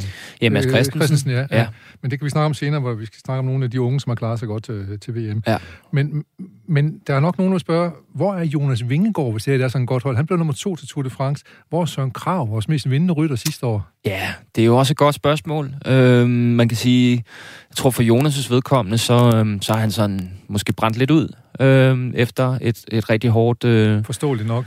[0.42, 1.00] Ja, Mads øh, Christensen.
[1.00, 1.66] Christensen ja, ja.
[2.02, 3.80] Men det kan vi snakke om senere, hvor vi skal snakke om nogle af de
[3.80, 5.42] unge, som har klaret sig godt til, til VM.
[5.46, 5.56] Ja.
[5.92, 6.24] Men,
[6.68, 9.82] men der er nok nogen, der spørger, hvor er Jonas Vingegaard, hvis det er sådan
[9.82, 10.16] et godt hold?
[10.16, 11.44] Han blev nummer to til Tour de France.
[11.68, 13.88] Hvor er Søren Krav, vores mest vindende rytter sidste år?
[14.04, 15.74] Ja, det er jo også et godt spørgsmål.
[15.86, 17.24] Øhm, man kan sige,
[17.70, 21.28] jeg tror for Jonas' vedkommende, så, øhm, så er han sådan måske brændt lidt ud
[21.61, 24.64] øhm, efter et, et rigtig hårdt, øh, Forståeligt nok.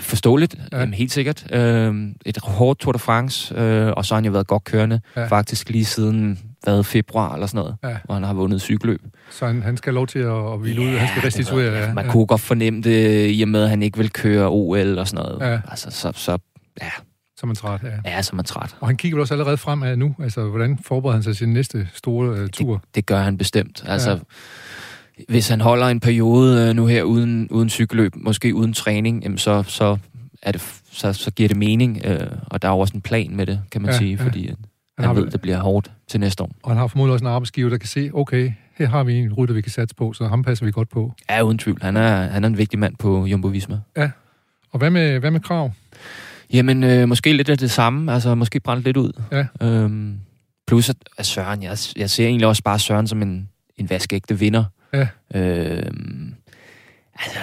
[0.00, 0.76] forståeligt, Ja.
[0.76, 0.82] ja.
[0.82, 4.32] øhm, helt sikkert, øhm, et hårdt Tour de France, øh, og så har han jo
[4.32, 5.20] været godt kørende, Ja.
[5.20, 5.26] ja.
[5.26, 7.96] faktisk lige siden hvad, februar eller sådan noget, Ja.
[8.04, 9.00] hvor han har vundet cykelløb.
[9.30, 11.72] Så han, han skal lov til at, at hvile ud, han skal restituere.
[11.78, 12.12] Ja, Man ja.
[12.12, 15.24] kunne godt fornemme det, i og med, at han ikke vil køre OL og sådan
[15.24, 15.52] noget.
[15.52, 15.60] Ja.
[15.70, 16.38] Altså, så, så
[17.36, 18.10] Så er man træt, ja.
[18.10, 18.76] ja, så man træt.
[18.80, 20.14] Og han kigger vel også allerede fremad nu.
[20.22, 22.82] Altså, hvordan forbereder han sig til sin næste store uh, tur?
[22.94, 23.84] Det gør han bestemt.
[23.86, 24.16] Altså, Ja.
[25.18, 25.24] Ja.
[25.28, 29.38] hvis han holder en periode øh, nu her uden, uden cykelløb, måske uden træning, jamen
[29.38, 29.98] så, så,
[30.42, 32.00] er det, så, så giver det mening.
[32.04, 34.16] Øh, og der er jo også en plan med det, kan man Ja, ja, sige,
[34.20, 34.24] ja.
[34.24, 34.56] fordi at
[34.98, 36.50] Han han ved, det bliver hårdt til næste år.
[36.62, 39.32] og han har formodentlig også en arbejdsgiver, der kan se, okay, her har vi en
[39.32, 41.12] rytter, vi kan satse på, så ham passer vi godt på.
[41.30, 41.82] Ja, uden tvivl.
[41.82, 43.78] Han er, han er en vigtig mand på Jumbo Visma.
[44.72, 45.70] Og hvad med, hvad med krav?
[46.52, 48.12] Jamen, øh, måske lidt af det samme.
[48.12, 49.12] Altså, måske brændt lidt ud.
[49.32, 49.46] Ja.
[49.66, 50.18] Øhm,
[50.66, 54.38] plus at, at Søren, jeg, jeg ser egentlig også bare Søren som en, en vaskeægte
[54.38, 54.64] vinder.
[54.92, 55.08] Ja.
[55.34, 56.34] Øhm,
[57.14, 57.38] altså,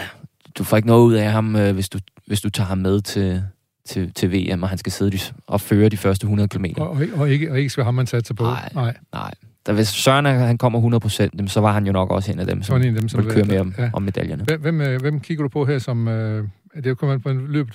[0.58, 3.02] du får ikke noget ud af ham, øh, hvis, du, hvis du tager ham med
[3.02, 3.44] til,
[3.86, 6.66] til, til VM, og han skal sidde de, og føre de første 100 km.
[6.78, 8.44] Og, og, ikke- og, ikke, og ikke skal ham, man satser på.
[8.44, 8.70] Nej.
[8.76, 8.98] Nej.
[9.14, 9.34] Nej.
[9.66, 12.46] Da hvis Søren han kommer 100%, jamen, så var han jo nok også en af
[12.48, 13.62] dem, som en af dem, som vil køre med ja.
[13.62, 14.44] om, om medaljerne.
[14.44, 16.08] Hvem, hvem, øh, hvem kigger du på her, som...
[16.08, 16.48] Øh,
[16.84, 17.68] det kommer på en løb.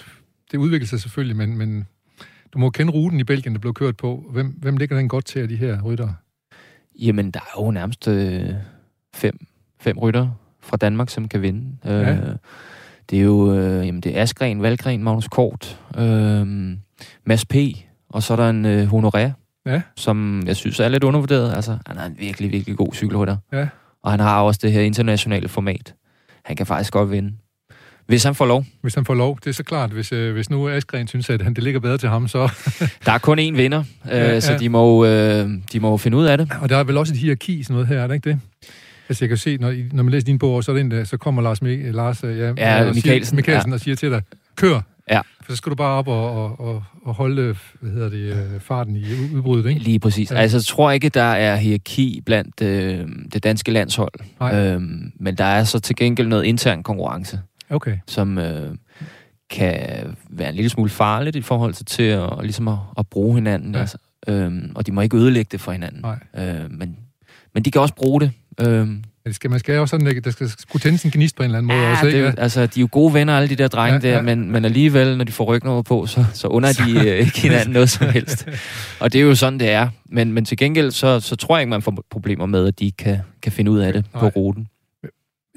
[0.53, 1.87] Det udvikler sig selvfølgelig, men, men
[2.53, 4.25] du må kende ruten i Belgien, der blev kørt på.
[4.33, 6.15] Hvem, hvem ligger den godt til af de her ryttere?
[7.01, 8.49] Jamen, der er jo nærmest øh,
[9.15, 9.47] fem,
[9.85, 10.29] fem rytter
[10.63, 11.65] fra Danmark, som kan vinde.
[11.85, 12.11] Ja.
[12.13, 12.19] Øh,
[13.11, 16.47] det er jo øh, jamen, det er Askren, Valgren, Magnus Kort, øh,
[17.27, 17.55] Mads P.,
[18.09, 19.31] og så er der en øh, Honoré,
[19.67, 19.81] Ja.
[19.97, 21.55] som jeg synes er lidt undervurderet.
[21.57, 23.37] Altså, han er en virkelig, virkelig god cykelrytter.
[23.53, 23.69] Ja.
[24.03, 25.95] Og han har også det her internationale format.
[26.45, 27.33] Han kan faktisk godt vinde.
[28.07, 28.65] Hvis han får lov.
[28.83, 29.39] Hvis han får lov.
[29.45, 31.99] Det er så klart, hvis, øh, hvis nu Askren synes, at han, det ligger bedre
[31.99, 32.49] til ham, så...
[33.07, 34.59] Der er kun én vinder, øh, Ja, så ja.
[34.59, 36.53] de må, øh, de må finde ud af det.
[36.61, 38.41] Og der er vel også et hierarki, sådan noget her, er der ikke det?
[39.09, 41.05] Altså, jeg kan se, når, når man læser din bog, så, er det en, der,
[41.05, 44.11] så kommer Lars, Mik- Lars øh, ja, Ja, og Mikkelsen, siger, Mikkelsen og siger til
[44.11, 44.23] dig,
[44.57, 44.81] kør!
[45.11, 45.21] Ja.
[45.43, 48.61] For så skal du bare op og, og, og, og holde hvad hedder det, øh,
[48.61, 49.81] farten i ud- udbruddet, ikke?
[49.81, 50.31] Lige præcis.
[50.31, 50.37] Ja.
[50.37, 50.43] Ja.
[50.43, 54.13] Altså, jeg tror ikke, der er hierarki blandt øh, det danske landshold.
[54.41, 54.61] Nej.
[54.67, 57.41] Øhm, men der er så til gengæld noget intern konkurrence,
[57.71, 57.99] Okay.
[58.07, 58.75] som øh,
[59.51, 59.81] kan
[60.31, 63.73] være en lille smule farligt i forhold til, til at, ligesom at, at bruge hinanden.
[63.73, 63.79] Ja.
[63.79, 63.81] Ja.
[63.81, 63.99] Altså,
[64.29, 66.01] øhm, og de må ikke ødelægge det for hinanden.
[66.03, 66.19] Nej.
[66.55, 66.97] Øh, men,
[67.55, 68.33] men de kan også bruge det.
[68.61, 71.45] Øhm, det skal, man skal jo sådan, der skal skulle tændes en gnist på en
[71.45, 72.27] eller anden måde ja, også, det, ikke?
[72.27, 74.51] jo- altså, de er jo gode venner, alle de der drenge Ja, ja, der, men,
[74.53, 77.73] men alligevel, når de får ryggen over på, så, så under de øh, ikke hinanden
[77.73, 78.49] noget som helst.
[79.01, 79.89] Og det er jo sådan, det er.
[80.07, 82.93] Men, men til gengæld, så, så tror jeg ikke, man får problemer med, at de
[82.93, 84.21] kan, kan finde ud af det Nej.
[84.21, 84.69] på ruten.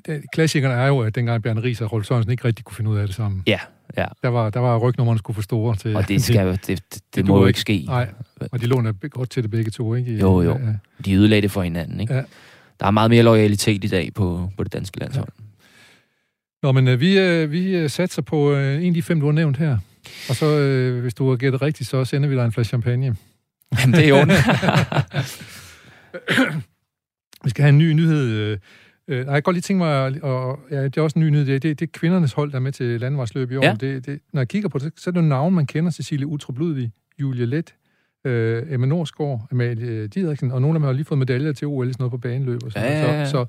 [0.05, 2.89] Det, klassikerne er jo, at dengang Bjarne Ries og Rolf Sørensen ikke rigtig kunne finde
[2.89, 3.43] ud af det sammen.
[3.47, 3.59] Ja,
[3.97, 4.05] ja.
[4.23, 5.95] Der var, der var rygnummerne skulle for store til...
[5.95, 7.59] Og det, skal, jo- det, det, det, det må jo ikke.
[7.59, 7.83] ske.
[7.87, 8.07] Nej,
[8.51, 10.17] og de låner godt til det begge to, ikke?
[10.17, 10.51] Jo, jo.
[10.51, 10.73] Ja.
[11.05, 11.99] De ødelagde det for hinanden.
[11.99, 12.13] Ikke?
[12.13, 12.21] Ja.
[12.79, 15.29] Der er meget mere loyalitet i dag på, på det danske landshold.
[16.63, 19.25] Nå, men øh, vi, øh, vi øh, satser på øh, en af de fem, du
[19.25, 19.77] har nævnt her.
[20.29, 23.15] Og så, øh, hvis du har gættet rigtigt, så sender vi dig en flaske champagne.
[23.79, 24.25] Jamen, det er jo
[27.43, 28.57] Vi skal have en ny nyhed.
[29.07, 31.45] Øh, nej, jeg godt lige tænke mig, og, ja, det er også en ny nyhed,
[31.45, 33.63] det, det, det er kvindernes hold, der er med til landvejsløb i år.
[33.63, 33.73] Ja.
[33.73, 35.91] Det, det, når jeg kigger på det, så er det nogle navne, man kender.
[35.91, 37.73] Cecilie Utrup Ludvig, Julie Let,
[38.25, 41.85] øh, Emma Norsgaard, Amalie Didriksen, og nogle af dem har lige fået medaljer til OL,
[41.87, 43.13] sådan noget på baneløb og sådan Ja, noget.
[43.13, 43.25] ja, ja.
[43.25, 43.45] Så, så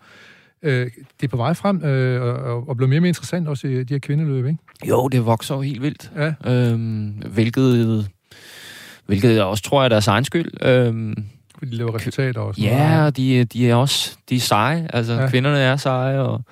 [0.62, 0.86] øh,
[1.20, 3.84] det er på vej frem, øh, og, og, bliver mere og mere interessant også i
[3.84, 4.58] de her kvindeløb, ikke?
[4.88, 6.12] jo, det vokser jo helt vildt.
[6.16, 8.08] Ja, Øhm, hvilket,
[9.06, 10.66] hvilket jeg også tror er deres egen skyld.
[10.66, 11.14] Øhm,
[11.60, 14.88] de laver resultater og sådan Ja, og de, de er også de er seje.
[14.92, 15.28] Altså, ja.
[15.30, 16.42] kvinderne er seje, og,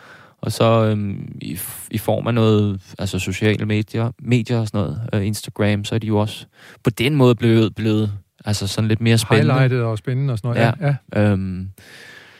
[0.42, 1.58] og så øhm, i,
[1.90, 5.98] i form af noget, altså sociale medier, medier og sådan noget, øh, Instagram, så er
[5.98, 6.46] de jo også
[6.84, 8.12] på den måde blevet, blevet
[8.44, 9.52] altså sådan lidt mere spændende.
[9.52, 10.74] Highlightet og spændende og sådan noget.
[10.80, 10.96] Ja.
[11.14, 11.30] ja.
[11.30, 11.68] Øhm,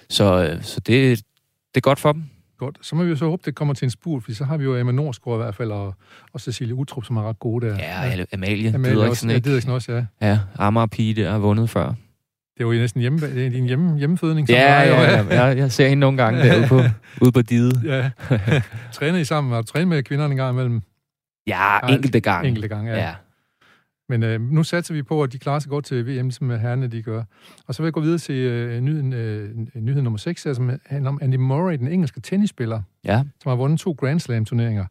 [0.09, 1.19] så, øh, så det,
[1.75, 2.25] det er godt for dem.
[2.59, 2.79] Godt.
[2.83, 4.65] Så må vi jo så håbe, det kommer til en spurt, for så har vi
[4.65, 5.95] jo Emma Norsgaard i hvert fald, og,
[6.33, 7.77] og Cecilie Utrup, som er ret gode der.
[7.77, 8.25] Ja, ja.
[8.33, 9.49] Amalie, Amalie også, Didriksen, ja, ikke?
[9.49, 10.05] Didriksen også, ja.
[10.21, 11.95] Ja, Amager Pige, der har vundet før.
[12.59, 14.49] Det er jo næsten hjemme, det er din hjemme, hjemmefødning.
[14.49, 16.81] som Ja, og- ja, ja, jeg, jeg ser hende nogle gange derude på,
[17.25, 17.73] ude på dide.
[17.85, 18.11] ja.
[18.93, 19.53] Træner I sammen?
[19.53, 20.81] Har du trænet med kvinderne en gang imellem?
[21.47, 22.49] Ja, enkelte gange.
[22.49, 22.99] Enkelte gange, ja.
[22.99, 23.15] Ja.
[24.09, 26.87] Men øh, nu satser vi på, at de klarer sig godt til VM, ligesom herrene
[26.87, 27.23] de gør.
[27.67, 30.71] Og så vil jeg gå videre til øh, nyheden, øh, nyhed nummer 6, her, som
[30.87, 34.85] handler om Andy Murray, den engelske tennisspiller, Ja, som har vundet to Grand Slam-turneringer.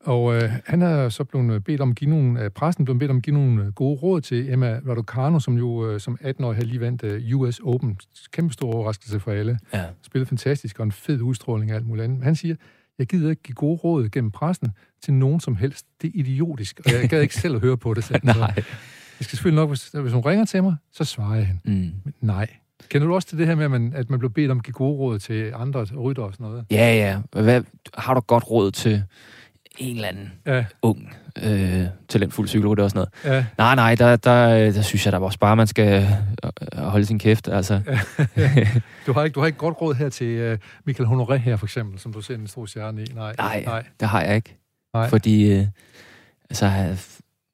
[0.00, 3.10] Og øh, han er så blevet bedt om at give nogle, øh, pressen blevet bedt
[3.10, 6.56] om at give nogle øh, gode råd til Emma Raducanu, som jo øh, som 18-årig
[6.56, 7.98] havde lige vandt øh, US Open.
[8.32, 9.58] Kæmpe stor overraskelse for alle.
[9.74, 9.84] ja.
[10.02, 12.24] Spillet fantastisk og en fed udstråling og alt muligt andet.
[12.24, 12.56] Han siger,
[12.98, 14.68] jeg gider ikke give gode råd gennem pressen
[15.02, 15.86] til nogen som helst.
[16.02, 18.04] Det er idiotisk, og jeg gad ikke selv at høre på det.
[18.04, 18.20] så.
[18.24, 18.52] Nej.
[18.56, 21.60] Jeg skal selvfølgelig nok, hvis, hvis hun ringer til mig, så svarer jeg hende.
[21.64, 21.92] Mm.
[22.04, 22.46] Men nej.
[22.88, 24.64] Kender du også til det her med, at man, at man blev bedt om at
[24.64, 26.64] give gode råd til andre rytter og sådan noget?
[26.70, 26.94] Ja,
[27.34, 27.42] ja.
[27.42, 27.62] Hvad,
[27.94, 29.02] har du godt råd til
[29.78, 33.36] en eller anden Ja, ung, øh, talentfuld cykelrytter og sådan noget?
[33.36, 33.44] ja.
[33.58, 36.06] Nej, nej, der, der, der synes jeg da også bare, man skal
[36.74, 37.48] øh, holde sin kæft.
[37.48, 37.80] Altså.
[39.06, 41.66] Du har ikke, du har ikke godt råd her til uh, Michael Honoré her, for
[41.66, 43.06] eksempel, som du ser en stor stjerne i.
[43.14, 43.84] Nej, Nej, nej.
[44.00, 44.56] det har jeg ikke.
[44.94, 45.08] Nej.
[45.08, 45.66] Fordi, øh,
[46.50, 46.66] altså,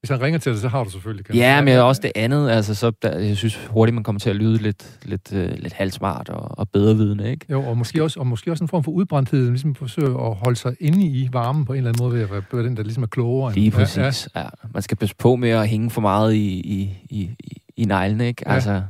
[0.05, 1.25] Hvis han ringer til dig, så har du selvfølgelig.
[1.27, 4.31] Kan ja, men også det andet, altså, så der, jeg synes hurtigt, man kommer til
[4.31, 7.47] at lyde lidt, lidt, øh, lidt halvsmart og, og bedrevidende, ikke?
[7.51, 10.57] Jo, og måske, også, og måske også en form for udbrændthed, ligesom forsøge at holde
[10.57, 13.03] sig inde i varmen på en eller anden måde, ved at være- den, der ligesom
[13.03, 13.49] er klogere.
[13.49, 14.29] end- Lige Ja, præcis.
[14.37, 14.47] Ja, ja.
[14.75, 17.31] Man skal passe på med at hænge for meget i, i, i,
[17.77, 18.43] i, neglene, ikke?
[18.47, 18.55] Ja.
[18.55, 18.83] Altså,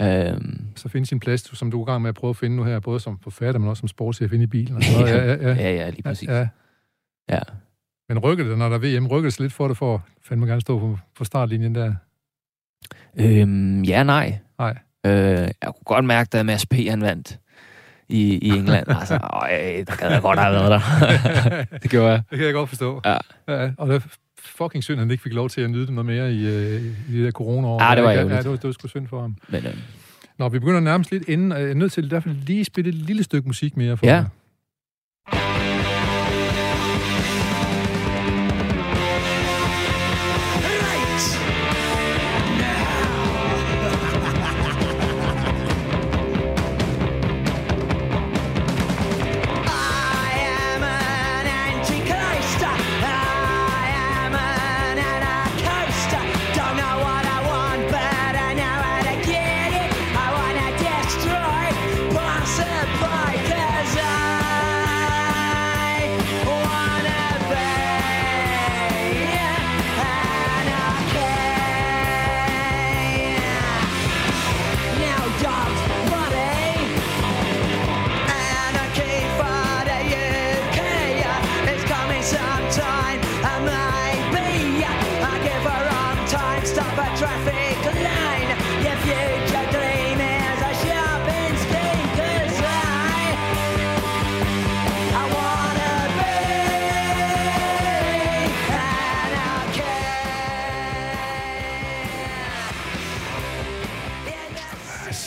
[0.00, 2.36] Ja, øhm, så finde sin plads, som du er i gang med at prøve at
[2.36, 4.76] finde nu her, både som forfatter, men også som sportschef inde i bilen.
[4.76, 5.10] Og noget.
[5.14, 5.54] Ja, ja, ja.
[5.54, 6.28] ja, ja, lige præcis.
[6.28, 6.48] Ja, ja.
[7.30, 7.38] Ja.
[8.08, 10.60] Men rykker det, når der er VM, rykker det lidt for det, for fandme gerne
[10.60, 11.94] stå på, på startlinjen der?
[13.16, 14.38] Øhm, ja, nej.
[14.58, 14.78] Nej.
[15.06, 16.74] Øh, jeg kunne godt mærke, da Mads P.
[16.74, 17.38] han vandt
[18.08, 18.86] i, i England.
[19.00, 21.64] altså, øj, der gad jeg godt have været der.
[21.82, 22.22] det gjorde jeg.
[22.30, 23.00] Det kan jeg godt forstå.
[23.04, 23.16] Ja.
[23.48, 24.00] ja og det er
[24.38, 26.82] fucking synd, at han ikke fik lov til at nyde det noget mere i, øh,
[27.08, 27.82] i det der corona-år.
[27.88, 28.34] Ja, det var ærgerligt.
[28.36, 29.36] ja, det var, det var sgu synd for ham.
[29.48, 29.74] Men øh,
[30.38, 31.52] Nå, vi begynder nærmest lidt inden.
[31.52, 34.06] Jeg er nødt til i hvert fald lige spille et lille stykke musik mere for
[34.06, 34.14] Ja.
[34.14, 34.24] jer.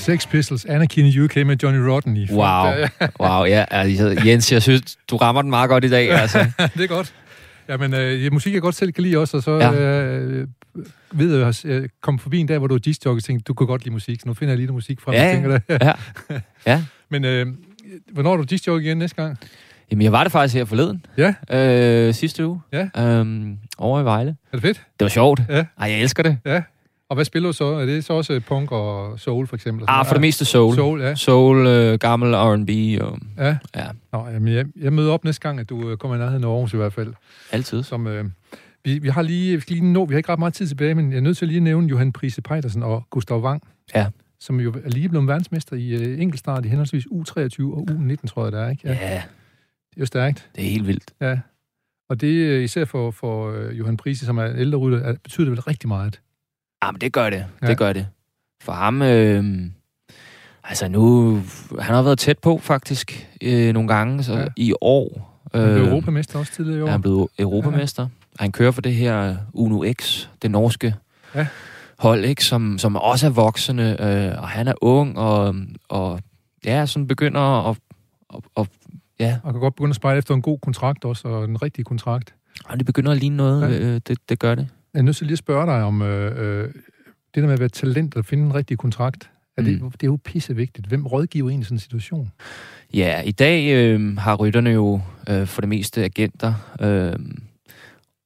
[0.07, 2.27] Sex Pistols, Anarchy in the UK med Johnny Rotten i.
[2.31, 2.65] wow.
[3.19, 3.65] Wow, ja.
[3.71, 6.11] Altså, Jens, jeg synes, du rammer den meget godt i dag.
[6.11, 6.37] Altså.
[6.77, 7.13] det er godt.
[7.69, 9.71] Jamen, øh, musik jeg godt selv kan lide også, og så Ja.
[9.73, 10.47] øh,
[11.11, 13.67] ved jeg, jeg kom forbi en dag, hvor du var disc og tænkte, du kunne
[13.67, 15.13] godt lide musik, så nu finder jeg lige noget musik frem.
[15.13, 15.81] Ja, jeg tænker det.
[15.85, 16.39] ja.
[16.71, 16.83] Ja.
[17.09, 17.47] Men øh,
[18.13, 19.37] hvornår er du disc igen næste gang?
[19.91, 21.05] Jamen, jeg var det faktisk her forleden.
[21.17, 21.33] Ja.
[22.07, 22.61] Øh, sidste uge.
[22.73, 22.87] Ja.
[23.03, 24.29] Øhm, over i Vejle.
[24.29, 24.77] Er det fedt?
[24.77, 25.41] Det var sjovt.
[25.49, 25.65] Ja.
[25.79, 26.37] Ej, jeg elsker det.
[26.45, 26.61] Ja.
[27.09, 27.65] Og hvad spiller du så?
[27.65, 29.85] Er det så også øh, punk og soul, for eksempel?
[29.87, 30.75] Ah, for det meste soul.
[30.75, 31.15] Soul, ja.
[31.15, 33.57] Soul, øh, gammel R&B og Ja.
[33.75, 36.43] ja, Nå, jamen, jeg, jeg møder op næste gang, at du øh, kommer i nærheden
[36.43, 37.13] af Aarhus i hvert fald.
[37.51, 37.83] altid.
[37.83, 38.25] Som, øh,
[38.85, 40.95] vi, vi har lige, vi skal lige nå, vi har ikke ret meget tid tilbage,
[40.95, 43.61] men jeg er nødt til at lige nævne Johan Prise Pejdersen og Gustav Wang.
[43.95, 44.07] Ja.
[44.39, 48.43] Som jo er lige blevet verdensmester i øh, enkeltstart i henholdsvis U23 og U19, tror
[48.43, 48.87] jeg, det er, ikke?
[48.87, 48.99] Ja, Det
[49.97, 50.49] er jo stærkt.
[50.55, 51.11] det er helt vildt.
[51.21, 51.39] Ja.
[52.09, 55.45] Og det øh, især for, for øh, Johan Prise, som er ældre rytter, er- betyder
[55.45, 56.19] det vel rigtig meget.
[56.83, 57.45] Ja, men det gør det.
[57.61, 57.67] Ja.
[57.67, 58.07] Det gør det.
[58.61, 59.43] For ham, øh,
[60.63, 61.33] altså nu,
[61.79, 64.39] han har været tæt på faktisk øh, nogle gange, så Ja.
[64.39, 64.45] ja.
[64.57, 65.33] i år.
[65.55, 66.87] Han blev europamester også tidligere i år.
[66.87, 68.03] er han blevet europamester.
[68.03, 68.09] Ja.
[68.43, 70.95] Han kører for det her Uno X, det norske
[71.35, 71.47] Ja.
[71.99, 75.55] hold, ikke, som, som også er voksende, øh, og han er ung, og,
[75.89, 76.19] og
[76.65, 77.77] ja, sådan begynder at,
[78.35, 78.67] at, at
[79.19, 81.85] ja, Og kan godt begynde at spejle efter en god kontrakt også, og en rigtig
[81.85, 82.33] kontrakt.
[82.65, 83.67] og det begynder at ligne noget, Ja.
[83.67, 83.79] ja.
[83.79, 84.67] øh, det, det gør det.
[84.93, 86.31] Jeg er nødt til lige at spørge dig om øh,
[86.63, 86.63] øh,
[87.35, 89.29] det der med at være talent og finde en rigtig kontrakt.
[89.57, 89.91] Er det, Mm.
[89.91, 90.87] det er jo pissevigtigt.
[90.87, 92.31] Hvem rådgiver en i sådan en situation?
[92.93, 97.19] Ja, i dag øh, har rytterne jo øh, for det meste agenter, øh,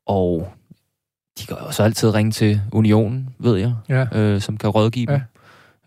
[0.05, 0.51] og
[1.39, 4.19] de kan også altid ringe til Unionen, ved jeg, Ja.
[4.19, 5.21] øh, som kan rådgive Ja.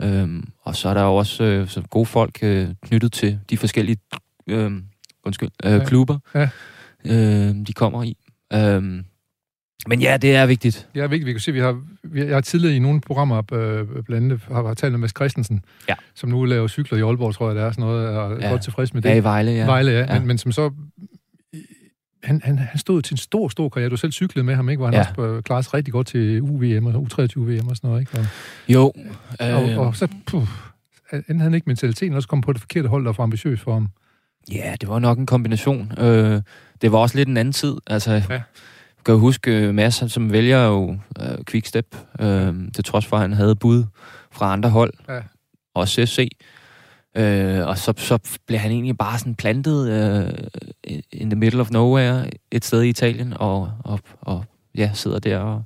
[0.00, 0.12] dem.
[0.12, 3.56] Øhm, og så er der jo også øh, så gode folk øh, knyttet til de
[3.56, 3.96] forskellige
[4.46, 4.72] øh,
[5.24, 5.84] undskyld, øh, Ja.
[5.84, 6.48] klubber, Ja.
[7.04, 8.16] øh, de kommer i.
[8.52, 9.02] Øh,
[9.88, 10.88] Men ja, det er vigtigt.
[10.94, 11.26] Ja, vigtigt.
[11.26, 14.40] Vi kan se, vi har, vi, jeg har tidligere i nogle programmer, øh, blandt andet
[14.48, 15.94] har, har talt med Mads Christensen, Ja.
[16.14, 18.50] som nu laver cykler i Aalborg, tror jeg, det er sådan noget, og er Ja.
[18.50, 19.08] godt tilfreds med det.
[19.08, 19.64] Ja, i Vejle, ja.
[19.64, 19.98] Vejle, ja.
[20.14, 20.18] Ja.
[20.18, 20.70] Men, men som så...
[22.24, 23.90] Han, han, han stod til en stor, stor karriere.
[23.90, 24.78] Du selv cyklede med ham, ikke?
[24.78, 25.00] Hvor han Ja.
[25.00, 28.18] også øh, klarede sig rigtig godt til UVM og U23-VM og sådan noget, ikke?
[28.18, 28.26] Og,
[28.68, 28.92] Jo.
[29.42, 29.78] øh.
[29.78, 30.08] og, og så...
[30.26, 30.46] Puh,
[31.12, 33.72] enten han ikke mentaliteten, også kom på det forkerte hold, der var for ambitiøs for
[33.72, 33.88] ham.
[34.52, 35.92] Ja, det var nok en kombination.
[35.98, 36.42] Øh,
[36.82, 37.74] det var også lidt en anden tid.
[37.86, 38.40] Altså, Ja.
[39.04, 43.20] Kan jo huske, Mads, han som vælger jo øh, Quickstep, øh, til trods for, at
[43.22, 43.84] han havde bud
[44.32, 45.20] fra andre hold, Ja.
[45.74, 46.28] også CSC.
[47.16, 50.32] Øh, og så, så blev han egentlig bare sådan plantet øh,
[51.12, 54.44] in the middle of nowhere et sted i Italien, og, og, og
[54.76, 55.38] ja, sidder der.
[55.38, 55.64] Og,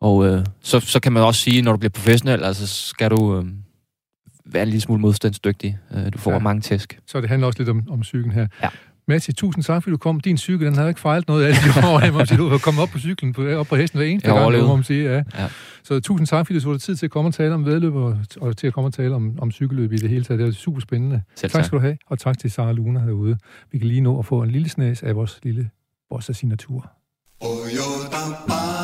[0.00, 3.38] og øh, så, så kan man også sige, når du bliver professionel, altså skal du
[3.38, 3.44] øh,
[4.46, 5.78] være en lille smule modstandsdygtig.
[5.94, 6.38] Øh, du får Ja.
[6.38, 6.98] mange tæsk.
[7.06, 8.46] Så det handler også lidt om, om cyklen her.
[8.62, 8.68] Ja.
[9.08, 10.20] Matti, tusind tak, fordi du kom.
[10.20, 12.38] Din cykel, den havde ikke fejlet noget af alle de år, jeg må sige.
[12.38, 14.74] Du har kommet op på cyklen, på, op på hesten hver eneste Jeg gang, må
[14.74, 15.04] man sige.
[15.04, 15.22] Ja.
[15.38, 15.48] Ja.
[15.82, 18.18] Så tusind tak, fordi du tog tid til at komme og tale om vedløb, og,
[18.40, 20.40] og til at komme og tale om, om cykelløb i det hele taget.
[20.40, 21.22] Det er super spændende.
[21.34, 21.64] Selv tak tak.
[21.64, 23.38] skal du have, og tak til Sara Luna herude.
[23.72, 25.70] Vi kan lige nå at få en lille snæs af vores lille
[26.10, 26.90] bossa signatur.
[27.40, 28.75] Oh.